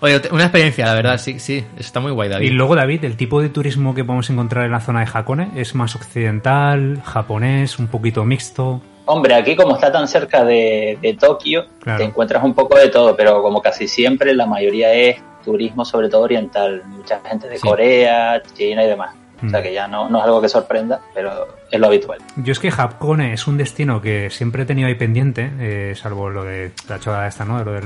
Oye, 0.00 0.20
una 0.32 0.44
experiencia, 0.44 0.84
la 0.84 0.94
verdad, 0.94 1.16
sí, 1.18 1.38
sí, 1.38 1.64
está 1.78 2.00
muy 2.00 2.12
guay, 2.12 2.28
David. 2.28 2.46
Y 2.46 2.50
luego, 2.50 2.76
David, 2.76 3.04
el 3.04 3.16
tipo 3.16 3.40
de 3.40 3.48
turismo 3.48 3.94
que 3.94 4.04
podemos 4.04 4.28
encontrar 4.28 4.66
en 4.66 4.72
la 4.72 4.80
zona 4.80 5.00
de 5.00 5.10
Hakone 5.12 5.50
es 5.56 5.74
más 5.74 5.94
occidental, 5.96 7.00
japonés, 7.04 7.78
un 7.78 7.86
poquito 7.86 8.24
mixto. 8.26 8.82
Hombre, 9.06 9.34
aquí 9.34 9.56
como 9.56 9.74
está 9.76 9.90
tan 9.90 10.06
cerca 10.06 10.44
de, 10.44 10.98
de 11.00 11.14
Tokio, 11.14 11.64
Claro. 11.80 11.98
te 11.98 12.04
encuentras 12.04 12.44
un 12.44 12.52
poco 12.54 12.76
de 12.76 12.88
todo, 12.88 13.16
pero 13.16 13.40
como 13.42 13.62
casi 13.62 13.88
siempre, 13.88 14.34
la 14.34 14.44
mayoría 14.46 14.92
es 14.92 15.16
turismo, 15.44 15.84
sobre 15.84 16.08
todo 16.08 16.22
oriental. 16.22 16.82
Mucha 16.86 17.20
gente 17.20 17.48
de 17.48 17.56
Sí. 17.58 17.66
Corea, 17.68 18.42
China 18.54 18.84
y 18.84 18.88
demás. 18.88 19.14
O 19.44 19.48
sea 19.48 19.60
Mm. 19.60 19.62
que 19.62 19.74
ya 19.74 19.86
no, 19.88 20.08
no 20.08 20.18
es 20.18 20.24
algo 20.24 20.40
que 20.40 20.48
sorprenda, 20.48 21.00
pero 21.12 21.48
es 21.70 21.78
lo 21.78 21.88
habitual. 21.88 22.18
Yo 22.36 22.52
es 22.52 22.58
que 22.58 22.68
Hakone 22.74 23.34
es 23.34 23.46
un 23.46 23.56
destino 23.58 24.00
que 24.00 24.30
siempre 24.30 24.62
he 24.62 24.66
tenido 24.66 24.88
ahí 24.88 24.94
pendiente, 24.94 25.50
eh, 25.58 25.94
salvo 25.96 26.30
lo 26.30 26.44
de 26.44 26.72
la 26.88 26.98
chorrada 26.98 27.26
esta, 27.28 27.44
¿no? 27.44 27.62
Lo 27.62 27.72
del... 27.72 27.84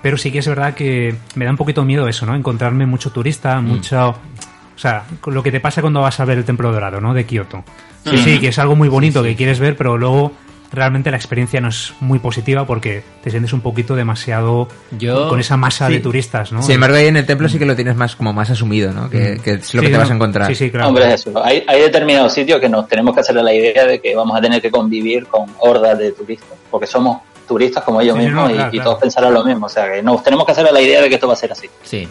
Pero 0.00 0.16
sí 0.16 0.30
que 0.30 0.38
es 0.38 0.46
verdad 0.48 0.74
que 0.74 1.14
me 1.34 1.44
da 1.44 1.50
un 1.50 1.56
poquito 1.56 1.84
miedo 1.84 2.06
eso, 2.06 2.24
¿no? 2.24 2.36
Encontrarme 2.36 2.86
mucho 2.86 3.10
turista, 3.10 3.60
mucho... 3.60 4.10
O 4.10 4.80
sea, 4.80 5.02
lo 5.26 5.42
que 5.42 5.50
te 5.50 5.58
pasa 5.58 5.80
cuando 5.80 6.00
vas 6.02 6.20
a 6.20 6.24
ver 6.24 6.38
el 6.38 6.44
Templo 6.44 6.70
Dorado, 6.70 7.00
¿no? 7.00 7.12
De 7.14 7.26
Kioto. 7.26 7.64
Sí, 8.04 8.16
sí, 8.18 8.38
que 8.40 8.48
es 8.48 8.58
algo 8.60 8.76
muy 8.76 8.88
bonito 8.88 9.24
que 9.24 9.34
quieres 9.34 9.58
ver, 9.58 9.76
pero 9.76 9.98
luego 9.98 10.30
realmente 10.70 11.10
la 11.10 11.16
experiencia 11.16 11.60
no 11.60 11.68
es 11.68 11.94
muy 12.00 12.18
positiva 12.18 12.66
porque 12.66 13.02
te 13.22 13.30
sientes 13.30 13.52
un 13.52 13.60
poquito 13.62 13.96
demasiado 13.96 14.68
Yo- 14.90 15.28
con 15.28 15.40
esa 15.40 15.56
masa 15.56 15.86
Sí. 15.86 15.94
de 15.94 16.00
turistas, 16.00 16.52
¿no? 16.52 16.62
Sin 16.62 16.74
embargo, 16.74 16.96
ahí 16.96 17.06
en 17.06 17.16
el 17.16 17.24
templo 17.26 17.48
sí 17.48 17.58
que 17.58 17.64
lo 17.66 17.74
tienes 17.74 17.96
más 17.96 18.16
como 18.16 18.32
más 18.32 18.50
asumido, 18.50 18.92
¿no? 18.92 19.08
Que, 19.08 19.40
que 19.42 19.52
es 19.52 19.74
lo 19.74 19.80
Sí, 19.80 19.86
que 19.86 19.92
te 19.92 19.96
no, 19.96 19.98
vas 20.00 20.10
a 20.10 20.14
encontrar. 20.14 20.46
Sí, 20.48 20.54
sí, 20.54 20.70
claro. 20.70 20.88
Hombre, 20.88 21.06
es 21.08 21.26
eso. 21.26 21.42
Hay, 21.42 21.64
hay 21.66 21.80
determinados 21.80 22.32
sitios 22.34 22.60
que 22.60 22.68
nos 22.68 22.86
tenemos 22.86 23.14
que 23.14 23.20
hacer 23.20 23.38
a 23.38 23.42
la 23.42 23.52
idea 23.54 23.86
de 23.86 24.00
que 24.00 24.14
vamos 24.14 24.36
a 24.36 24.40
tener 24.42 24.60
que 24.60 24.70
convivir 24.70 25.26
con 25.26 25.46
hordas 25.58 25.98
de 25.98 26.12
turistas, 26.12 26.58
porque 26.70 26.86
somos 26.86 27.22
turistas 27.46 27.82
como 27.82 28.00
ellos 28.02 28.16
mismos 28.18 28.44
no, 28.44 28.50
y, 28.50 28.54
claro, 28.54 28.68
y 28.68 28.72
claro. 28.76 28.90
todos 28.90 29.00
pensarán 29.02 29.32
lo 29.32 29.42
mismo. 29.44 29.66
O 29.66 29.70
sea 29.70 29.90
que 29.90 30.02
nos 30.02 30.22
tenemos 30.22 30.44
que 30.44 30.52
hacer 30.52 30.66
a 30.66 30.70
la 30.72 30.80
idea 30.82 31.00
de 31.00 31.08
que 31.08 31.14
esto 31.14 31.26
va 31.26 31.32
a 31.32 31.36
ser 31.36 31.50
así. 31.50 31.66
Sí. 31.82 32.06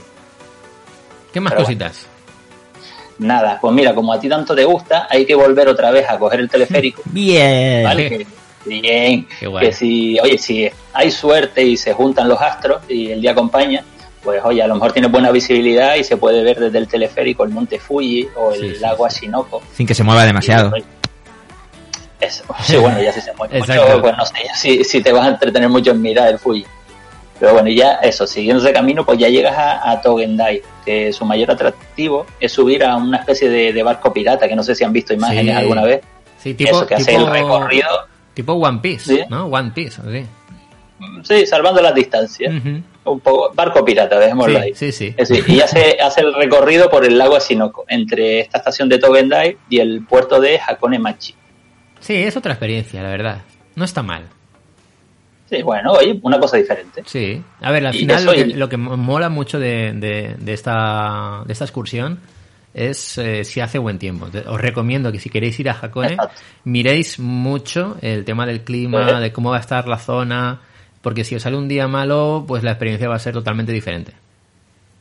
¿Qué 1.32 1.40
más 1.40 1.54
Pero 1.54 1.64
cositas? 1.64 2.08
Nada, 3.20 3.58
pues 3.60 3.74
mira, 3.74 3.96
como 3.96 4.14
a 4.14 4.20
ti 4.20 4.30
tanto 4.30 4.56
te 4.56 4.64
gusta, 4.64 5.08
hay 5.10 5.26
que 5.26 5.34
volver 5.34 5.68
otra 5.68 5.90
vez 5.92 6.08
a 6.10 6.18
coger 6.20 6.40
el 6.40 6.50
teleférico. 6.50 7.02
Bien. 7.06 7.84
¿Vale? 7.84 8.10
Que- 8.10 8.28
bien. 8.68 9.28
Qué. 9.40 9.52
Que 9.60 9.72
si, 9.72 10.20
oye, 10.20 10.38
si 10.38 10.70
hay 10.94 11.12
suerte 11.12 11.64
y 11.64 11.76
se 11.78 11.94
juntan 11.94 12.28
los 12.30 12.40
astros 12.42 12.82
y 12.88 13.12
el 13.12 13.22
día 13.22 13.32
acompaña, 13.32 13.84
pues 14.24 14.42
oye, 14.44 14.62
a 14.62 14.68
lo 14.68 14.76
mejor 14.76 14.92
tiene 14.94 15.08
buena 15.08 15.32
visibilidad 15.32 15.96
y 15.96 16.04
se 16.04 16.18
puede 16.18 16.44
ver 16.44 16.60
desde 16.60 16.78
el 16.78 16.88
teleférico 16.88 17.44
el 17.44 17.50
monte 17.52 17.80
Fuji 17.80 18.28
o 18.36 18.52
el 18.54 18.60
Sí, 18.62 18.74
sí, 18.76 18.80
lago. 18.82 19.06
Ashinoko. 19.06 19.62
Sin 19.74 19.88
que 19.88 19.94
se 19.94 20.04
mueva 20.04 20.26
demasiado. 20.26 20.72
Y, 20.78 20.84
Eso. 22.20 22.44
Sí, 22.64 22.76
bueno, 22.78 23.02
ya 23.02 23.12
si 23.13 23.22
se 23.22 23.34
mueve 23.34 23.60
mucho, 23.60 24.02
pues 24.02 24.18
no 24.18 24.26
sé, 24.26 24.34
si, 24.56 24.84
si 24.84 25.02
te 25.02 25.12
vas 25.12 25.26
a 25.26 25.30
entretener 25.30 25.70
mucho 25.70 25.91
en 25.91 26.02
mirar 26.02 26.28
el 26.30 26.39
Fuji. 26.39 26.65
Pero 27.39 27.54
bueno, 27.54 27.70
y 27.70 27.76
ya 27.76 27.94
eso, 28.02 28.26
siguiendo 28.26 28.63
ese 28.63 28.74
camino, 28.74 29.06
pues 29.06 29.20
ya 29.20 29.30
llegas 29.30 29.56
a, 29.56 29.91
a 29.91 30.02
Togendai, 30.02 30.60
que 30.84 31.13
su 31.13 31.24
mayor 31.24 31.52
atractivo 31.52 32.26
es 32.39 32.52
subir 32.52 32.84
a 32.84 32.96
una 32.96 33.18
especie 33.18 33.48
de, 33.48 33.72
de 33.72 33.84
barco 33.84 34.12
pirata, 34.12 34.48
que 34.48 34.56
no 34.56 34.63
sé 34.63 34.74
si 34.74 34.84
han 34.84 34.91
visto 34.91 35.13
imágenes 35.13 35.54
Sí. 35.56 35.62
alguna 35.62 35.84
vez. 35.84 36.02
Sí, 36.41 36.56
tipo, 36.56 36.72
eso, 36.78 36.88
que 36.88 36.96
hace 36.96 37.13
el 37.13 37.28
recorrido, 37.28 37.88
tipo 38.38 38.54
One 38.54 38.80
Piece, 38.82 39.15
Sí. 39.15 39.21
¿no? 39.30 39.47
One 39.47 39.71
Piece, 39.71 40.02
así. 40.02 40.26
sí, 41.23 41.45
salvando 41.45 41.82
las 41.82 41.93
distancias. 41.93 42.54
Un 43.04 43.19
poco, 43.21 43.52
barco 43.54 43.84
pirata, 43.86 44.19
dejémoslo 44.19 44.60
ahí. 44.60 44.73
Sí, 44.73 44.91
sí, 44.91 45.10
sí. 45.10 45.15
Es 45.17 45.30
decir, 45.30 45.45
y 45.50 45.62
hace, 45.62 45.97
hace 46.02 46.21
el 46.21 46.34
recorrido 46.34 46.89
por 46.89 47.06
el 47.06 47.17
lago 47.17 47.36
Ashinoko, 47.36 47.86
entre 47.88 48.41
esta 48.41 48.58
estación 48.60 48.89
de 48.89 48.97
Togendai 49.00 49.58
y 49.69 49.80
el 49.80 50.06
puerto 50.06 50.39
de 50.41 50.60
Hakone 50.60 51.00
Machi. 51.00 51.34
Sí, 52.00 52.15
es 52.15 52.36
otra 52.38 52.54
experiencia, 52.54 53.02
la 53.02 53.10
verdad. 53.10 53.41
No 53.76 53.86
está 53.86 54.04
mal. 54.04 54.23
Sí, 55.50 55.62
bueno, 55.62 55.93
oye, 55.93 56.19
una 56.23 56.39
cosa 56.39 56.58
diferente. 56.58 57.04
Sí. 57.06 57.41
A 57.62 57.71
ver, 57.71 57.88
al 57.88 57.95
Y 57.95 58.00
final 58.00 58.26
lo 58.26 58.34
que, 58.34 58.39
y- 58.41 58.54
lo 58.54 58.67
que 58.67 58.76
mola 58.78 59.30
mucho 59.30 59.60
de, 59.60 59.93
de- 59.93 60.36
de 60.38 60.54
esta, 60.54 61.43
de 61.45 61.54
esta 61.54 61.63
excursión 61.63 62.19
es 62.78 63.18
eh, 63.18 63.44
si 63.44 63.60
hace 63.60 63.80
buen 63.80 63.98
tiempo. 63.98 64.28
Os 64.48 64.62
recomiendo 64.62 65.12
que 65.12 65.20
si 65.20 65.30
queréis 65.30 65.60
ir 65.60 65.70
a 65.70 65.74
Exacto. 65.74 66.30
miréis 66.63 67.20
mucho 67.20 67.98
el 68.02 68.24
tema 68.24 68.46
del 68.46 68.62
clima, 68.62 69.20
de 69.20 69.34
cómo 69.34 69.50
va 69.50 69.58
a 69.58 69.62
estar 69.62 69.88
la 69.88 69.98
zona, 69.98 70.62
porque 71.02 71.24
si 71.24 71.36
os 71.36 71.42
sale 71.42 71.58
un 71.58 71.68
día 71.68 71.88
malo, 71.88 72.46
pues 72.48 72.63
la 72.63 72.72
experiencia 72.72 73.10
va 73.10 73.16
a 73.16 73.20
ser 73.20 73.34
totalmente 73.34 73.72
diferente. 73.72 74.13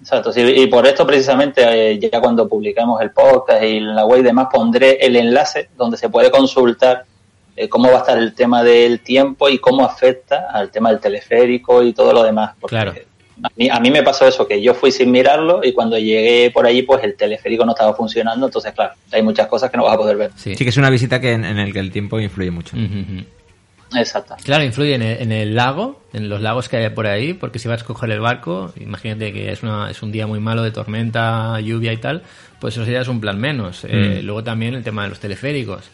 Exacto, 0.00 0.32
sí, 0.32 0.40
y 0.42 0.66
por 0.66 0.86
esto 0.86 1.06
precisamente 1.06 1.92
eh, 1.92 1.98
ya 1.98 2.20
cuando 2.20 2.48
publicamos 2.48 3.00
el 3.00 3.10
podcast 3.10 3.62
y 3.62 3.80
la 3.80 4.04
web 4.04 4.20
y 4.20 4.24
demás 4.24 4.48
pondré 4.52 4.98
el 5.00 5.16
enlace 5.16 5.70
donde 5.76 5.96
se 5.96 6.10
puede 6.10 6.30
consultar 6.30 7.04
eh, 7.56 7.68
cómo 7.68 7.88
va 7.88 7.96
a 7.96 8.00
estar 8.00 8.18
el 8.18 8.34
tema 8.34 8.62
del 8.62 9.00
tiempo 9.00 9.48
y 9.48 9.58
cómo 9.58 9.84
afecta 9.84 10.48
al 10.52 10.70
tema 10.70 10.90
del 10.90 11.00
teleférico 11.00 11.82
y 11.82 11.94
todo 11.94 12.12
lo 12.12 12.22
demás. 12.22 12.54
Porque 12.60 12.76
Claro. 12.76 12.94
A 13.42 13.50
mí, 13.54 13.68
a 13.68 13.80
mí 13.80 13.90
me 13.90 14.02
pasó 14.02 14.26
eso, 14.26 14.46
que 14.46 14.62
yo 14.62 14.72
fui 14.72 14.90
sin 14.90 15.10
mirarlo 15.10 15.60
y 15.62 15.72
cuando 15.72 15.98
llegué 15.98 16.50
por 16.50 16.66
allí 16.66 16.82
pues 16.82 17.04
el 17.04 17.16
teleférico 17.16 17.66
no 17.66 17.72
estaba 17.72 17.92
funcionando, 17.94 18.46
entonces 18.46 18.72
claro, 18.72 18.94
hay 19.12 19.22
muchas 19.22 19.46
cosas 19.46 19.70
que 19.70 19.76
no 19.76 19.84
vas 19.84 19.94
a 19.94 19.98
poder 19.98 20.16
ver. 20.16 20.30
Sí. 20.36 20.54
Sí 20.56 20.64
que 20.64 20.70
es 20.70 20.76
una 20.76 20.88
visita 20.88 21.20
que 21.20 21.32
en, 21.32 21.44
en 21.44 21.58
el 21.58 21.72
que 21.72 21.80
el 21.80 21.90
tiempo 21.90 22.18
influye 22.18 22.50
mucho. 22.50 22.76
Ujú. 22.76 23.24
Exacto. 23.94 24.34
Claro, 24.42 24.64
influye 24.64 24.94
en 24.94 25.02
el, 25.02 25.22
en 25.22 25.32
el 25.32 25.54
lago, 25.54 26.00
en 26.12 26.28
los 26.28 26.40
lagos 26.40 26.68
que 26.68 26.76
hay 26.78 26.90
por 26.90 27.06
ahí, 27.06 27.34
porque 27.34 27.58
si 27.58 27.68
vas 27.68 27.82
a 27.82 27.84
coger 27.84 28.10
el 28.10 28.20
barco, 28.20 28.72
imagínate 28.80 29.32
que 29.32 29.52
es, 29.52 29.62
una, 29.62 29.90
es 29.90 30.02
un 30.02 30.12
día 30.12 30.26
muy 30.26 30.40
malo 30.40 30.62
de 30.62 30.70
tormenta, 30.70 31.60
lluvia 31.60 31.92
y 31.92 31.98
tal, 31.98 32.22
pues 32.60 32.76
eso 32.76 32.90
ya 32.90 33.00
es 33.00 33.08
un 33.08 33.20
plan 33.20 33.38
menos. 33.38 33.84
Eh, 33.84 34.20
luego 34.22 34.42
también 34.42 34.74
el 34.74 34.82
tema 34.82 35.04
de 35.04 35.10
los 35.10 35.20
teleféricos. 35.20 35.84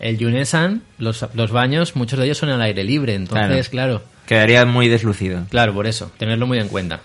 El 0.00 0.18
Yunesan, 0.18 0.82
los, 0.98 1.26
los 1.34 1.50
baños, 1.50 1.96
muchos 1.96 2.18
de 2.18 2.24
ellos 2.24 2.38
son 2.38 2.48
al 2.48 2.62
aire 2.62 2.82
libre, 2.82 3.14
entonces, 3.14 3.68
claro. 3.68 4.02
Quedaría 4.26 4.64
muy 4.64 4.88
deslucido. 4.88 5.42
claro, 5.50 5.74
por 5.74 5.86
eso, 5.86 6.10
tenerlo 6.18 6.46
muy 6.46 6.58
en 6.58 6.68
cuenta. 6.68 7.00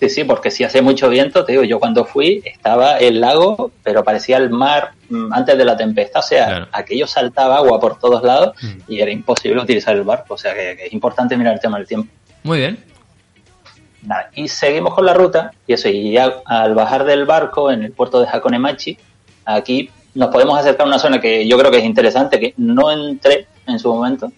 Sí, 0.00 0.08
sí, 0.08 0.24
porque 0.24 0.52
si 0.52 0.62
hace 0.62 0.80
mucho 0.80 1.08
viento, 1.08 1.44
te 1.44 1.52
digo, 1.52 1.64
yo 1.64 1.80
cuando 1.80 2.04
fui 2.04 2.40
estaba 2.44 2.98
el 2.98 3.20
lago, 3.20 3.72
pero 3.82 4.04
parecía 4.04 4.36
el 4.36 4.48
mar 4.50 4.92
mm, 5.10 5.32
antes 5.32 5.58
de 5.58 5.64
la 5.64 5.76
tempestad, 5.76 6.20
o 6.20 6.26
sea, 6.26 6.46
Claro. 6.46 6.68
aquello 6.70 7.06
saltaba 7.08 7.56
agua 7.56 7.80
por 7.80 7.98
todos 7.98 8.22
lados 8.22 8.54
y 8.86 9.00
era 9.00 9.10
imposible 9.10 9.60
utilizar 9.60 9.96
el 9.96 10.02
barco, 10.04 10.34
o 10.34 10.38
sea 10.38 10.54
que, 10.54 10.76
que 10.76 10.86
es 10.86 10.92
importante 10.92 11.36
mirar 11.36 11.54
el 11.54 11.60
tema 11.60 11.78
del 11.78 11.88
tiempo. 11.88 12.12
Muy 12.44 12.58
bien. 12.58 12.78
Nada, 14.02 14.30
y 14.36 14.46
seguimos 14.46 14.94
con 14.94 15.04
la 15.04 15.14
ruta, 15.14 15.50
y 15.66 15.72
eso, 15.72 15.88
y 15.88 16.12
ya 16.12 16.32
al 16.44 16.74
bajar 16.74 17.04
del 17.04 17.24
barco 17.24 17.70
en 17.72 17.82
el 17.82 17.90
puerto 17.90 18.20
de 18.20 18.28
Hakonemachi, 18.28 18.96
aquí 19.44 19.90
nos 20.14 20.28
podemos 20.30 20.56
acercar 20.58 20.86
a 20.86 20.88
una 20.88 20.98
zona 21.00 21.20
que 21.20 21.46
yo 21.48 21.58
creo 21.58 21.72
que 21.72 21.78
es 21.78 21.84
interesante, 21.84 22.38
que 22.38 22.54
no 22.56 22.92
entré 22.92 23.48
en 23.66 23.78
su 23.80 23.92
momento, 23.92 24.32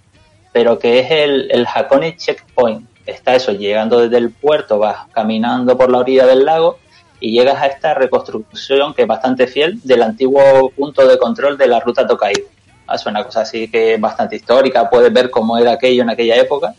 pero 0.53 0.79
que 0.79 0.99
es 1.01 1.11
el, 1.11 1.49
el 1.51 1.67
Hakone 1.73 2.17
Checkpoint. 2.17 2.87
Está 3.07 3.35
eso, 3.35 3.53
llegando 3.53 4.01
desde 4.01 4.19
el 4.19 4.31
puerto, 4.31 4.79
vas 4.79 5.07
caminando 5.13 5.77
por 5.77 5.91
la 5.91 5.99
orilla 5.99 6.27
del 6.27 6.45
lago 6.45 6.79
y 7.19 7.33
llegas 7.33 7.61
a 7.61 7.67
esta 7.67 7.95
reconstrucción 7.95 8.95
que 8.95 9.03
es 9.03 9.09
bastante 9.09 9.47
fiel 9.47 9.81
del 9.83 10.03
antiguo 10.03 10.71
punto 10.71 11.07
de 11.07 11.19
control 11.19 11.59
de 11.59 11.67
la 11.67 11.81
ruta 11.81 12.07
Tokaido. 12.07 12.47
Ah, 12.87 12.95
Es 12.97 13.07
una 13.07 13.25
cosa 13.25 13.43
así 13.43 13.69
que 13.69 13.95
es 13.95 14.01
bastante 14.01 14.37
histórica, 14.37 14.89
puedes 14.89 15.13
ver 15.13 15.31
cómo 15.31 15.57
era 15.59 15.73
aquello 15.73 16.03
en 16.03 16.11
aquella 16.11 16.37
época 16.37 16.75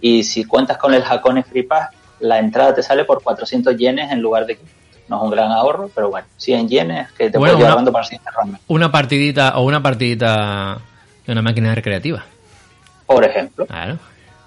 y 0.00 0.22
si 0.24 0.44
cuentas 0.44 0.76
con 0.78 0.92
el 0.94 1.02
Hakone 1.02 1.42
Free 1.42 1.62
Pass, 1.62 1.88
la 2.20 2.38
entrada 2.38 2.74
te 2.74 2.82
sale 2.82 3.04
por 3.04 3.22
400 3.22 3.76
yenes 3.76 4.10
en 4.10 4.20
lugar 4.20 4.46
de 4.46 4.56
500. 4.56 4.76
No 5.08 5.16
es 5.18 5.22
un 5.22 5.30
gran 5.30 5.52
ahorro, 5.52 5.88
pero 5.94 6.10
bueno, 6.10 6.26
100 6.36 6.68
yenes 6.68 7.12
que 7.12 7.30
te 7.30 7.38
Bueno, 7.38 7.52
puedes 7.54 7.56
una- 7.56 7.68
ahorrando 7.70 7.92
para 7.92 8.02
la 8.02 8.08
siguiente 8.08 8.30
ronda. 8.34 8.58
Una 8.68 8.90
partidita 8.90 9.56
o 9.58 9.62
una 9.64 9.82
partidita 9.82 10.78
de 11.26 11.32
una 11.32 11.42
máquina 11.42 11.74
recreativa. 11.74 12.24
Por 13.06 13.24
ejemplo, 13.24 13.66
Claro. 13.66 13.98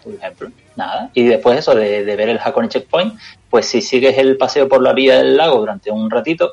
por 0.04 0.13
ejemplo, 0.13 0.50
nada. 0.76 1.10
Y 1.13 1.24
después 1.24 1.60
eso 1.60 1.74
de, 1.76 2.04
de 2.04 2.15
ver 2.15 2.30
el 2.30 2.39
Hakone 2.43 2.69
Checkpoint, 2.69 3.17
pues 3.50 3.65
si 3.67 3.82
sigues 3.82 4.17
el 4.17 4.38
paseo 4.38 4.67
por 4.67 4.82
la 4.82 4.91
orilla 4.91 5.17
del 5.17 5.38
lago 5.38 5.60
durante 5.60 5.91
un 5.91 6.10
ratito, 6.10 6.52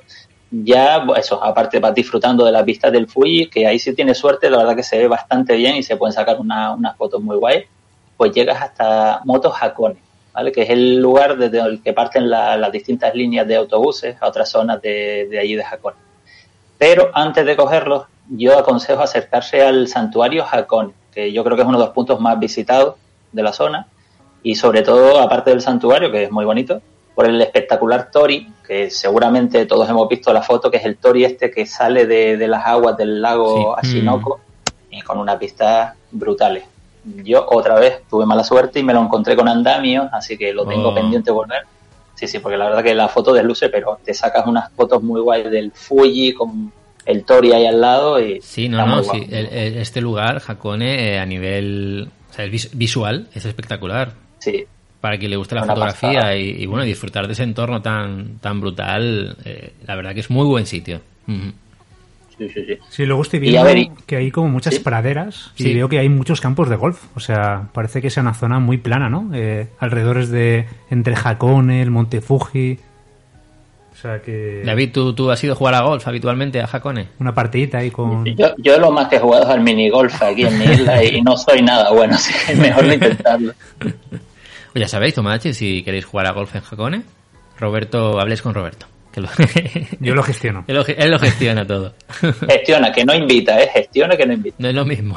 ya, 0.50 1.02
pues, 1.04 1.20
eso, 1.26 1.42
aparte 1.42 1.80
vas 1.80 1.94
disfrutando 1.94 2.44
de 2.44 2.52
las 2.52 2.64
vistas 2.64 2.92
del 2.92 3.08
Fuji, 3.08 3.48
que 3.50 3.66
ahí 3.66 3.78
sí 3.78 3.94
tienes 3.94 4.16
suerte, 4.18 4.48
la 4.48 4.58
verdad 4.58 4.76
que 4.76 4.82
se 4.84 4.96
ve 4.98 5.08
bastante 5.08 5.56
bien 5.56 5.74
y 5.76 5.82
se 5.82 5.96
pueden 5.96 6.12
sacar 6.12 6.38
una- 6.38 6.72
unas 6.74 6.96
fotos 6.96 7.20
muy 7.20 7.36
guay, 7.36 7.64
pues 8.16 8.32
llegas 8.32 8.62
hasta 8.62 9.20
Moto 9.24 9.52
Hakone, 9.52 9.96
¿vale? 10.32 10.52
Que 10.52 10.62
es 10.62 10.70
el 10.70 10.98
lugar 11.00 11.36
desde 11.36 11.58
el 11.60 11.82
que 11.82 11.92
parten 11.92 12.30
la- 12.30 12.56
las 12.56 12.70
distintas 12.70 13.12
líneas 13.14 13.46
de 13.48 13.56
autobuses 13.56 14.16
a 14.20 14.28
otras 14.28 14.48
zonas 14.48 14.80
de, 14.80 15.26
de 15.28 15.38
allí 15.38 15.56
de 15.56 15.64
Hakone. 15.64 15.96
Pero 16.78 17.10
antes 17.12 17.44
de 17.44 17.56
cogerlos, 17.56 18.04
yo 18.28 18.56
aconsejo 18.58 19.02
acercarse 19.02 19.62
al 19.62 19.88
santuario 19.88 20.44
Hakone, 20.50 20.92
que 21.16 21.32
yo 21.32 21.42
creo 21.42 21.56
que 21.56 21.62
es 21.62 21.68
uno 21.68 21.78
de 21.78 21.84
los 21.86 21.94
puntos 21.94 22.20
más 22.20 22.38
visitados 22.38 22.96
de 23.32 23.42
la 23.42 23.54
zona, 23.54 23.86
y 24.42 24.54
sobre 24.54 24.82
todo, 24.82 25.18
aparte 25.18 25.48
del 25.50 25.62
santuario, 25.62 26.12
que 26.12 26.24
es 26.24 26.30
muy 26.30 26.44
bonito, 26.44 26.82
por 27.14 27.26
el 27.26 27.40
espectacular 27.40 28.10
Tori, 28.10 28.46
que 28.66 28.90
seguramente 28.90 29.64
todos 29.64 29.88
hemos 29.88 30.06
visto 30.10 30.30
la 30.34 30.42
foto, 30.42 30.70
que 30.70 30.76
es 30.76 30.84
el 30.84 30.98
Tori 30.98 31.24
este 31.24 31.50
que 31.50 31.64
sale 31.64 32.04
de, 32.06 32.36
de 32.36 32.46
las 32.48 32.66
aguas 32.66 32.98
del 32.98 33.22
lago 33.22 33.74
Sí. 33.80 33.88
Ashinoko, 33.96 34.40
y 34.90 35.00
con 35.00 35.18
unas 35.18 35.38
vistas 35.38 35.94
brutales. 36.10 36.64
Yo 37.24 37.46
otra 37.48 37.76
vez 37.76 38.02
tuve 38.10 38.26
mala 38.26 38.44
suerte 38.44 38.80
y 38.80 38.82
me 38.82 38.92
lo 38.92 39.00
encontré 39.00 39.34
con 39.36 39.48
andamio, 39.48 40.10
así 40.12 40.36
que 40.36 40.52
lo 40.52 40.66
tengo 40.66 40.90
Oh. 40.90 40.94
pendiente 40.94 41.30
volver. 41.30 41.62
Sí, 42.14 42.26
sí, 42.26 42.38
porque 42.40 42.58
la 42.58 42.66
verdad 42.66 42.82
que 42.82 42.94
la 42.94 43.08
foto 43.08 43.32
desluce, 43.32 43.68
pero 43.70 43.98
te 44.04 44.12
sacas 44.12 44.46
unas 44.46 44.70
fotos 44.72 45.02
muy 45.02 45.20
guays 45.22 45.50
del 45.50 45.70
Fuji 45.72 46.34
con 46.34 46.70
el 47.06 47.24
Tori 47.24 47.52
ahí 47.52 47.64
al 47.66 47.80
lado 47.80 48.20
y 48.20 48.40
Sí, 48.42 48.68
no, 48.68 48.84
no, 48.86 49.02
sí. 49.02 49.08
guapo. 49.18 49.24
El- 49.30 49.46
el- 49.46 49.76
este 49.78 50.00
lugar, 50.00 50.42
Hakone, 50.46 51.14
eh, 51.14 51.18
a 51.18 51.24
nivel 51.26 52.08
o 52.30 52.32
sea, 52.34 52.44
el 52.44 52.50
vis- 52.50 52.70
visual, 52.74 53.28
es 53.34 53.44
espectacular. 53.46 54.12
Sí, 54.40 54.64
Para 55.00 55.18
quien 55.18 55.30
le 55.30 55.36
guste 55.36 55.54
la 55.54 55.62
Una 55.62 55.72
fotografía 55.72 56.36
y, 56.36 56.62
y, 56.62 56.66
bueno, 56.66 56.84
disfrutar 56.84 57.26
de 57.26 57.34
ese 57.34 57.44
entorno 57.44 57.80
tan, 57.80 58.38
tan 58.40 58.60
brutal, 58.60 59.36
eh, 59.44 59.72
la 59.86 59.94
verdad 59.94 60.14
que 60.14 60.20
es 60.20 60.30
muy 60.30 60.44
buen 60.46 60.66
sitio. 60.66 61.00
Sí, 62.38 62.48
sí, 62.52 62.64
sí. 62.66 62.78
Sí, 62.90 63.06
luego 63.06 63.22
estoy 63.22 63.38
viendo 63.40 63.62
ver, 63.64 63.78
y- 63.78 63.90
que 64.04 64.16
hay 64.16 64.30
como 64.30 64.48
muchas 64.48 64.74
¿Sí? 64.74 64.80
praderas 64.80 65.52
y 65.56 65.62
Sí. 65.62 65.74
veo 65.74 65.88
que 65.88 65.98
hay 65.98 66.08
muchos 66.10 66.40
campos 66.40 66.68
de 66.68 66.76
golf. 66.76 67.04
O 67.14 67.20
sea, 67.20 67.68
parece 67.72 68.02
que 68.02 68.10
sea 68.10 68.22
una 68.22 68.34
zona 68.34 68.58
muy 68.58 68.76
plana, 68.76 69.08
¿no? 69.08 69.30
Eh, 69.32 69.68
alrededores 69.78 70.28
de 70.30 70.66
entre 70.90 71.14
Hakone, 71.14 71.80
el 71.80 71.90
Monte 71.90 72.20
Fuji. 72.20 72.78
O 73.96 73.98
sea 73.98 74.20
que 74.20 74.62
David, 74.64 74.90
¿tú, 74.92 75.14
¿tú 75.14 75.30
has 75.30 75.42
ido 75.42 75.54
a 75.54 75.56
jugar 75.56 75.74
a 75.74 75.80
golf 75.80 76.06
habitualmente 76.06 76.60
a 76.60 76.68
Hakone? 76.70 77.08
una 77.18 77.34
partidita 77.34 77.78
ahí 77.78 77.90
con 77.90 78.26
Yo, 78.36 78.54
yo 78.58 78.78
lo 78.78 78.90
más 78.90 79.08
que 79.08 79.16
he 79.16 79.18
jugado 79.20 79.44
es 79.44 79.48
al 79.48 79.62
minigolf 79.62 80.22
aquí 80.22 80.42
en 80.44 80.58
mi 80.58 80.64
isla 80.72 81.02
y 81.02 81.22
no 81.22 81.34
soy 81.36 81.62
nada 81.62 81.90
bueno, 81.92 82.14
así 82.14 82.32
que 82.46 82.54
mejor 82.56 82.84
no 82.84 82.92
intentarlo. 82.94 83.52
Pues 84.72 84.84
ya 84.84 84.88
sabéis, 84.88 85.14
Tomache, 85.14 85.54
si 85.54 85.82
queréis 85.82 86.04
jugar 86.04 86.26
a 86.26 86.32
golf 86.32 86.54
en 86.54 86.60
Hakone, 86.70 87.02
Roberto, 87.58 88.20
habléis 88.20 88.42
con 88.42 88.52
Roberto. 88.52 88.84
Que 89.10 89.22
lo- 89.22 89.28
yo 90.00 90.14
lo 90.14 90.22
gestiono. 90.22 90.64
él, 90.68 90.74
lo, 90.76 90.84
él 90.86 91.10
lo 91.10 91.18
gestiona 91.18 91.66
todo. 91.66 91.94
Gestiona, 92.46 92.92
que 92.92 93.02
no 93.06 93.14
invita, 93.14 93.58
¿eh? 93.58 93.70
Gestiona 93.72 94.14
que 94.18 94.26
no 94.26 94.34
invita. 94.34 94.56
No 94.58 94.68
es 94.68 94.74
lo 94.74 94.84
mismo. 94.84 95.16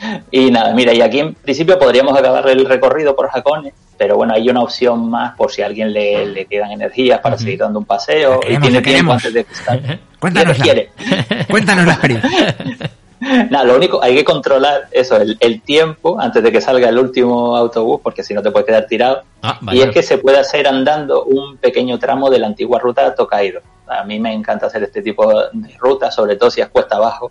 Y 0.30 0.50
nada, 0.50 0.72
mira, 0.74 0.92
y 0.92 1.00
aquí 1.00 1.20
en 1.20 1.34
principio 1.34 1.78
podríamos 1.78 2.16
acabar 2.18 2.48
el 2.48 2.64
recorrido 2.64 3.14
por 3.14 3.28
Jacone, 3.28 3.72
pero 3.98 4.16
bueno, 4.16 4.32
hay 4.34 4.48
una 4.48 4.62
opción 4.62 5.10
más 5.10 5.34
por 5.36 5.50
si 5.52 5.62
a 5.62 5.66
alguien 5.66 5.92
le, 5.92 6.24
le 6.26 6.46
quedan 6.46 6.70
energías 6.70 7.20
para 7.20 7.36
seguir 7.36 7.58
dando 7.58 7.78
un 7.80 7.84
paseo 7.84 8.40
La 8.42 8.48
y 8.48 8.58
queremos, 8.58 8.62
tiene 8.62 8.82
tiempo 8.82 8.84
queremos. 8.84 9.14
antes 9.16 9.34
de 9.34 9.44
que 9.44 9.54
salga. 9.64 9.98
Cuéntanosla. 10.18 10.64
Quiere. 10.64 10.90
Cuéntanos 11.50 11.86
la 11.86 11.92
experiencia. 11.92 12.90
Nada, 13.50 13.64
lo 13.64 13.76
único, 13.76 14.02
hay 14.02 14.14
que 14.14 14.24
controlar 14.24 14.88
eso, 14.92 15.18
el, 15.18 15.36
el 15.40 15.60
tiempo 15.60 16.18
antes 16.18 16.42
de 16.42 16.50
que 16.50 16.60
salga 16.62 16.88
el 16.88 16.98
último 16.98 17.54
autobús, 17.54 18.00
porque 18.02 18.22
si 18.22 18.32
no 18.32 18.42
te 18.42 18.50
puedes 18.50 18.66
quedar 18.66 18.86
tirado. 18.86 19.22
Ah, 19.42 19.58
Y 19.72 19.82
es 19.82 19.90
que 19.90 20.02
se 20.02 20.16
puede 20.16 20.38
hacer 20.38 20.66
andando 20.66 21.24
un 21.24 21.58
pequeño 21.58 21.98
tramo 21.98 22.30
de 22.30 22.38
la 22.38 22.46
antigua 22.46 22.78
ruta 22.78 23.14
Tokaido. 23.14 23.60
A 23.86 24.04
mí 24.04 24.18
me 24.18 24.32
encanta 24.32 24.66
hacer 24.66 24.82
este 24.84 25.02
tipo 25.02 25.28
de 25.30 25.76
rutas, 25.78 26.14
sobre 26.14 26.36
todo 26.36 26.50
si 26.50 26.62
es 26.62 26.68
cuesta 26.68 26.96
abajo, 26.96 27.30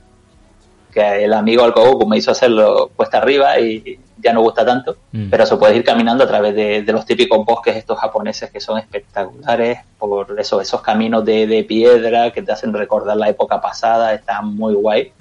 que 1.00 1.24
el 1.26 1.34
amigo 1.34 1.64
Alcogoku 1.64 2.06
me 2.08 2.18
hizo 2.18 2.32
hacerlo 2.32 2.92
cuesta 2.96 3.18
arriba 3.20 3.60
y 3.60 4.00
ya 4.22 4.34
no 4.34 4.42
gusta 4.42 4.66
tanto, 4.66 4.98
Mm. 5.12 5.30
pero 5.30 5.46
se 5.46 5.56
puede 5.56 5.78
ir 5.78 5.84
caminando 5.84 6.24
a 6.26 6.28
través 6.28 6.54
de, 6.54 6.82
de 6.84 6.92
los 6.94 7.06
típicos 7.06 7.46
bosques 7.46 7.76
estos 7.78 7.98
japoneses 7.98 8.52
que 8.52 8.60
son 8.60 8.78
espectaculares 8.78 9.80
por 9.98 10.38
eso, 10.40 10.60
esos 10.62 10.82
caminos 10.82 11.24
de, 11.26 11.48
de 11.48 11.64
piedra 11.64 12.32
que 12.32 12.42
te 12.42 12.52
hacen 12.52 12.74
recordar 12.74 13.16
la 13.18 13.30
época 13.30 13.60
pasada, 13.62 14.14
están 14.14 14.56
muy 14.56 14.74
guay 14.74 15.12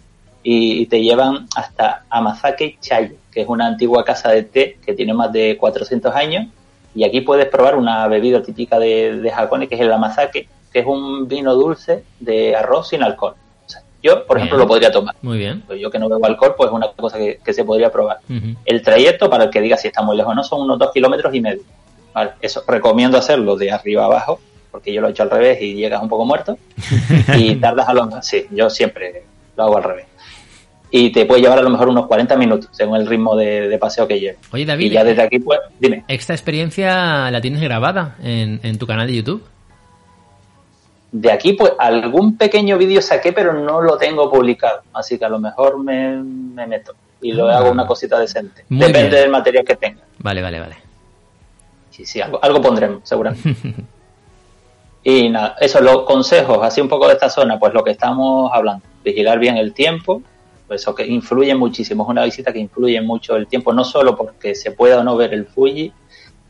y, 0.43 0.81
y 0.83 0.87
te 0.87 1.01
llevan 1.01 1.47
hasta 1.55 2.05
Amazake 2.11 2.79
Chayo, 2.81 3.15
que 3.33 3.43
es 3.43 3.49
una 3.49 3.67
antigua 3.67 4.05
casa 4.05 4.31
de 4.31 4.43
té 4.43 4.79
que 4.85 4.95
tiene 4.95 5.15
más 5.15 5.33
de 5.33 5.57
400 5.59 6.15
años 6.15 6.47
y 6.95 7.05
aquí 7.05 7.21
puedes 7.21 7.47
probar 7.47 7.77
una 7.77 8.09
bebida 8.09 8.43
típica 8.43 8.79
de, 8.79 9.19
de 9.21 9.31
Hakone 9.33 9.69
que 9.69 9.77
es 9.77 9.81
el 9.81 9.93
Amazake, 9.93 10.49
que 10.73 10.79
es 10.81 10.87
un 10.87 11.29
vino 11.29 11.55
dulce 11.55 12.03
de 12.19 12.57
arroz 12.57 12.89
sin 12.89 13.03
alcohol. 13.03 13.35
Yo, 14.03 14.25
por 14.27 14.37
ejemplo, 14.37 14.59
lo 14.59 14.67
podría 14.67 14.93
tomar. 14.93 15.17
Muy 15.23 15.39
bien. 15.39 15.63
Pues 15.67 15.81
yo 15.81 15.91
que 15.91 15.99
no 15.99 16.09
bebo 16.09 16.25
alcohol, 16.25 16.55
pues 16.57 16.69
es 16.69 16.75
una 16.75 16.89
cosa 16.93 17.19
que, 17.19 17.41
que 17.45 17.53
se 17.53 17.65
podría 17.65 17.91
probar. 17.91 18.19
El 18.65 18.83
trayecto, 18.83 19.29
para 19.29 19.45
el 19.45 19.51
que 19.51 19.61
diga 19.61 19.77
si 19.77 19.89
está 19.89 20.03
muy 20.03 20.17
lejos 20.17 20.33
o 20.33 20.35
no, 20.35 20.45
son 20.45 20.63
unos 20.63 20.79
dos 20.79 20.91
kilómetros 20.93 21.35
y 21.35 21.41
medio. 21.41 21.63
Vale, 22.15 22.33
eso 22.41 22.63
recomiendo 22.67 23.19
hacerlo 23.19 23.57
de 23.57 23.73
arriba 23.73 24.05
abajo, 24.05 24.41
porque 24.71 24.93
yo 24.93 25.01
lo 25.01 25.09
he 25.09 25.11
hecho 25.11 25.25
al 25.25 25.31
revés 25.31 25.61
y 25.61 25.75
llegas 25.75 26.03
un 26.03 26.09
poco 26.09 26.25
muerto. 26.25 26.57
y 27.37 27.57
tardas 27.57 27.89
a 27.89 27.93
lo 27.93 28.09
Sí, 28.23 28.47
yo 28.51 28.71
siempre 28.71 29.25
lo 29.57 29.65
hago 29.65 29.77
al 29.79 29.85
revés. 29.85 30.07
Y 30.91 31.11
te 31.11 31.27
puede 31.27 31.43
llevar 31.43 31.59
a 31.59 31.63
lo 31.63 31.69
mejor 31.69 31.89
unos 31.89 32.07
40 32.07 32.37
minutos, 32.37 32.71
según 32.73 32.97
el 32.97 33.07
ritmo 33.07 33.37
de, 33.37 33.69
de 33.69 33.79
paseo 33.79 34.09
que 34.09 34.19
lleve. 34.19 34.39
Oye, 34.53 34.65
David, 34.65 34.87
Y 34.87 34.91
ya 34.91 35.05
desde 35.05 35.23
aquí, 35.23 35.39
pues, 35.39 35.59
dime. 35.79 36.05
¿esta 36.09 36.33
experiencia 36.33 37.31
la 37.31 37.41
tienes 37.41 37.61
grabada 37.61 38.17
en, 38.23 38.61
en 38.63 38.79
tu 38.79 38.87
canal 38.87 39.07
de 39.07 39.17
YouTube? 39.17 39.43
De 41.11 41.33
aquí, 41.33 41.55
pues, 41.55 41.73
algún 41.79 42.37
pequeño 42.37 42.77
vídeo 42.77 43.01
saqué, 43.01 43.33
pero 43.33 43.53
no 43.55 43.81
lo 43.81 43.97
tengo 43.97 44.31
publicado. 44.31 44.83
Así 44.93 45.19
que 45.19 45.25
a 45.25 45.29
lo 45.31 45.39
mejor 45.39 45.79
me, 45.83 46.17
me 46.23 46.67
meto 46.67 46.93
y 47.21 47.33
lo 47.33 47.49
Ah. 47.49 47.59
hago 47.59 47.71
una 47.71 47.87
cosita 47.87 48.19
decente. 48.19 48.65
Muy 48.69 48.87
Depende 48.87 49.09
bien. 49.09 49.23
del 49.23 49.31
material 49.31 49.65
que 49.65 49.77
tenga. 49.77 50.03
Vale, 50.19 50.43
vale, 50.43 50.61
vale. 50.61 50.77
Sí, 51.91 52.05
sí, 52.05 52.21
algo, 52.21 52.39
algo 52.43 52.61
pondremos, 52.61 53.01
seguramente. 53.05 53.55
y 55.05 55.29
nada, 55.31 55.57
eso, 55.61 55.81
los 55.81 56.03
consejos, 56.03 56.59
así 56.63 56.81
un 56.81 56.89
poco 56.89 57.07
de 57.09 57.15
esta 57.15 57.31
zona, 57.31 57.59
pues 57.59 57.73
lo 57.73 57.83
que 57.83 57.93
estamos 57.93 58.51
hablando, 58.53 58.85
vigilar 59.03 59.39
bien 59.39 59.57
el 59.57 59.73
tiempo, 59.73 60.23
pues 60.67 60.83
eso 60.83 60.95
que 60.95 61.07
influye 61.07 61.55
muchísimo, 61.55 62.03
es 62.05 62.09
una 62.11 62.25
visita 62.25 62.53
que 62.53 62.59
influye 62.59 63.01
mucho 63.01 63.37
el 63.37 63.47
tiempo, 63.47 63.73
no 63.73 63.85
solo 63.85 64.17
porque 64.17 64.55
se 64.55 64.73
pueda 64.73 65.01
o 65.01 65.05
no 65.05 65.17
ver 65.17 65.33
el 65.33 65.47
Fuji, 65.47 65.93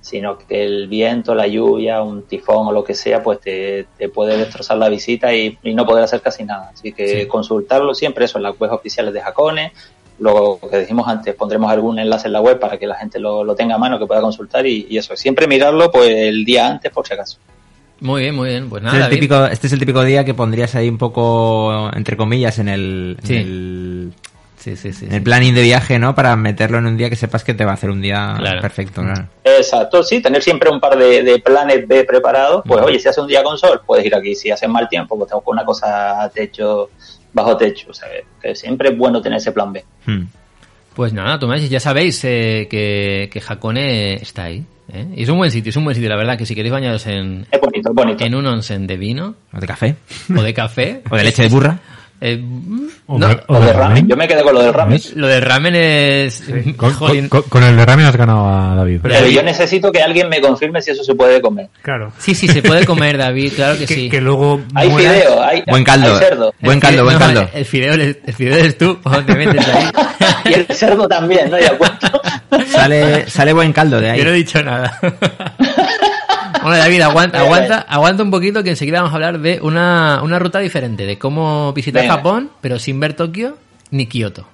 sino 0.08 0.38
que 0.38 0.64
el 0.64 0.88
viento, 0.88 1.34
la 1.34 1.46
lluvia, 1.46 2.02
un 2.02 2.22
tifón 2.22 2.66
o 2.68 2.72
lo 2.72 2.82
que 2.84 2.94
sea, 2.94 3.22
pues 3.22 3.40
te, 3.40 3.86
te 3.96 4.08
puede 4.08 4.36
destrozar 4.36 4.78
la 4.78 4.88
visita 4.88 5.34
y, 5.34 5.58
y 5.62 5.74
no 5.74 5.84
poder 5.86 6.04
hacer 6.04 6.20
casi 6.20 6.44
nada. 6.44 6.70
Así 6.74 6.92
que 6.92 7.22
Sí. 7.22 7.26
consultarlo 7.26 7.94
siempre, 7.94 8.24
eso 8.24 8.38
en 8.38 8.44
las 8.44 8.58
webs 8.60 8.72
oficiales 8.74 9.12
de 9.14 9.20
Jacone. 9.20 9.72
Luego, 10.20 10.58
que 10.68 10.80
dijimos 10.80 11.06
antes, 11.06 11.32
pondremos 11.36 11.70
algún 11.70 11.98
enlace 11.98 12.26
en 12.26 12.32
la 12.32 12.40
web 12.40 12.58
para 12.58 12.76
que 12.76 12.86
la 12.88 12.96
gente 12.96 13.20
lo, 13.20 13.44
lo 13.44 13.54
tenga 13.54 13.76
a 13.76 13.78
mano, 13.78 13.98
que 14.00 14.06
pueda 14.06 14.20
consultar 14.20 14.66
y, 14.66 14.86
y 14.90 14.98
eso. 14.98 15.14
Siempre 15.16 15.46
mirarlo 15.46 15.90
pues 15.92 16.10
el 16.10 16.44
día 16.44 16.66
antes, 16.66 16.90
por 16.90 17.06
si 17.06 17.14
acaso. 17.14 17.38
Muy 18.00 18.22
bien, 18.22 18.34
muy 18.34 18.48
bien. 18.48 18.68
Pues 18.68 18.82
Este 18.82 18.86
nada, 18.86 18.98
es, 18.98 19.04
el 19.04 19.10
David. 19.10 19.16
típico, 19.20 19.46
este 19.46 19.66
es 19.68 19.72
el 19.72 19.78
típico 19.78 20.02
día 20.04 20.24
que 20.24 20.34
pondrías 20.34 20.74
ahí 20.74 20.88
un 20.88 20.98
poco, 20.98 21.90
entre 21.94 22.16
comillas, 22.16 22.58
en 22.58 22.68
el, 22.68 23.16
en 23.22 23.26
Sí. 23.26 23.34
el, 23.36 23.87
Sí, 24.58 24.76
sí, 24.76 24.92
sí. 24.92 25.06
en 25.06 25.12
el 25.12 25.22
planning 25.22 25.54
de 25.54 25.62
viaje, 25.62 25.98
¿no? 25.98 26.14
Para 26.14 26.34
meterlo 26.36 26.78
en 26.78 26.86
un 26.86 26.96
día 26.96 27.08
que 27.08 27.16
sepas 27.16 27.44
que 27.44 27.54
te 27.54 27.64
va 27.64 27.70
a 27.70 27.74
hacer 27.74 27.90
un 27.90 28.00
día 28.02 28.34
Claro. 28.38 28.60
perfecto. 28.60 29.02
claro. 29.02 29.28
Exacto, 29.44 30.02
sí, 30.02 30.20
tener 30.20 30.42
siempre 30.42 30.68
un 30.70 30.80
par 30.80 30.98
de, 30.98 31.22
de 31.22 31.38
planes 31.38 31.86
B 31.86 32.04
preparados. 32.04 32.62
Pues 32.66 32.82
oye, 32.84 32.98
si 32.98 33.08
hace 33.08 33.20
un 33.20 33.28
día 33.28 33.42
con 33.42 33.56
sol, 33.56 33.80
puedes 33.86 34.04
ir 34.04 34.14
aquí. 34.14 34.34
Si 34.34 34.50
hace 34.50 34.66
mal 34.68 34.88
tiempo, 34.88 35.16
pues 35.16 35.28
tengo 35.30 35.42
una 35.46 35.64
cosa 35.64 36.22
a 36.22 36.28
techo, 36.28 36.90
bajo 37.32 37.56
techo. 37.56 37.86
O 37.90 37.94
sea, 37.94 38.08
que 38.42 38.54
siempre 38.54 38.90
es 38.90 38.98
bueno 38.98 39.22
tener 39.22 39.38
ese 39.38 39.52
plan 39.52 39.72
B. 39.72 39.84
Hmm. 40.06 40.24
Pues 40.94 41.12
nada, 41.12 41.38
Tomás, 41.38 41.68
ya 41.70 41.78
sabéis 41.78 42.20
eh, 42.24 42.66
que, 42.68 43.30
que 43.32 43.40
Hakone 43.46 44.14
está 44.14 44.44
ahí. 44.44 44.64
¿eh? 44.92 45.06
Y 45.14 45.22
es 45.22 45.28
un 45.28 45.38
buen 45.38 45.50
sitio, 45.52 45.70
es 45.70 45.76
un 45.76 45.84
buen 45.84 45.94
sitio, 45.94 46.08
la 46.10 46.16
verdad, 46.16 46.36
que 46.36 46.44
si 46.44 46.56
queréis 46.56 46.72
bañaros 46.72 47.06
en, 47.06 47.46
Es 47.52 47.60
bonito, 47.60 47.90
es 47.90 47.94
bonito. 47.94 48.24
en 48.24 48.34
un 48.34 48.44
onsen 48.46 48.86
de 48.88 48.96
vino 48.96 49.36
O 49.52 49.60
de 49.60 49.66
café. 49.68 49.94
o 50.36 50.42
de 50.42 50.52
café. 50.52 51.02
O 51.10 51.16
de 51.16 51.22
leche 51.22 51.42
de 51.42 51.48
burra. 51.48 51.78
Eh, 52.20 52.42
O 53.06 53.18
no, 53.18 53.28
de- 53.28 53.40
O 53.46 53.60
de 53.60 53.72
ramen. 53.72 54.08
Yo 54.08 54.16
me 54.16 54.26
quedé 54.26 54.42
con 54.42 54.54
lo 54.54 54.62
del 54.62 54.74
ramen. 54.74 55.00
Lo 55.14 55.26
del 55.28 55.42
ramen 55.42 55.74
es... 55.76 56.42
Con, 56.76 56.92
con- 57.28 57.42
con 57.42 57.62
el 57.62 57.76
de 57.76 57.86
ramen 57.86 58.06
has 58.06 58.16
ganado 58.16 58.48
a 58.48 58.74
David. 58.74 59.00
Pero 59.02 59.26
yo 59.28 59.42
necesito 59.42 59.92
que 59.92 60.02
alguien 60.02 60.28
me 60.28 60.40
confirme 60.40 60.82
si 60.82 60.90
eso 60.90 61.04
se 61.04 61.14
puede 61.14 61.40
comer. 61.40 61.68
Claro. 61.82 62.12
Sí, 62.18 62.34
sí, 62.34 62.48
se 62.48 62.62
puede 62.62 62.84
comer, 62.86 63.16
David, 63.18 63.52
claro 63.54 63.78
que, 63.78 63.86
Que, 63.86 63.94
sí. 63.94 64.08
que 64.10 64.20
luego 64.20 64.60
Hay 64.74 64.88
mueras- 64.90 65.14
fideo, 65.14 65.42
hay, 65.42 65.62
Buen 65.68 65.84
caldo. 65.84 66.12
hay 66.14 66.18
cerdo. 66.18 66.54
Buen 66.60 66.80
caldo, 66.80 67.04
buen 67.04 67.14
no, 67.14 67.20
caldo. 67.20 67.48
El 67.54 67.64
fideo, 67.64 67.94
eres- 67.94 68.16
el 68.26 68.34
fideo 68.34 68.56
eres 68.56 68.78
tú, 68.78 68.98
te 69.26 69.34
metes 69.34 69.68
ahí. 69.68 69.86
y 70.50 70.54
el 70.54 70.66
cerdo 70.66 71.06
también, 71.08 71.50
¿no? 71.50 71.58
Y 71.60 71.64
apuesto. 71.64 72.20
Sale, 72.68 73.28
sale 73.30 73.52
buen 73.52 73.72
caldo 73.72 74.00
de 74.00 74.10
ahí. 74.10 74.18
Yo 74.18 74.24
no 74.24 74.30
he 74.30 74.34
dicho 74.34 74.62
nada. 74.62 74.98
bueno, 76.68 76.82
David, 76.82 77.00
aguanta, 77.00 77.40
aguanta, 77.44 77.78
aguanta 77.88 78.22
un 78.22 78.30
poquito 78.30 78.62
que 78.62 78.70
enseguida 78.70 78.98
vamos 78.98 79.12
a 79.12 79.16
hablar 79.16 79.40
de 79.40 79.58
una, 79.62 80.20
una 80.22 80.38
ruta 80.38 80.58
diferente, 80.58 81.06
de 81.06 81.18
cómo 81.18 81.72
visitar 81.72 82.02
Venga. 82.02 82.16
Japón, 82.16 82.50
pero 82.60 82.78
sin 82.78 83.00
ver 83.00 83.14
Tokio 83.14 83.56
ni 83.90 84.06
Kioto. 84.06 84.46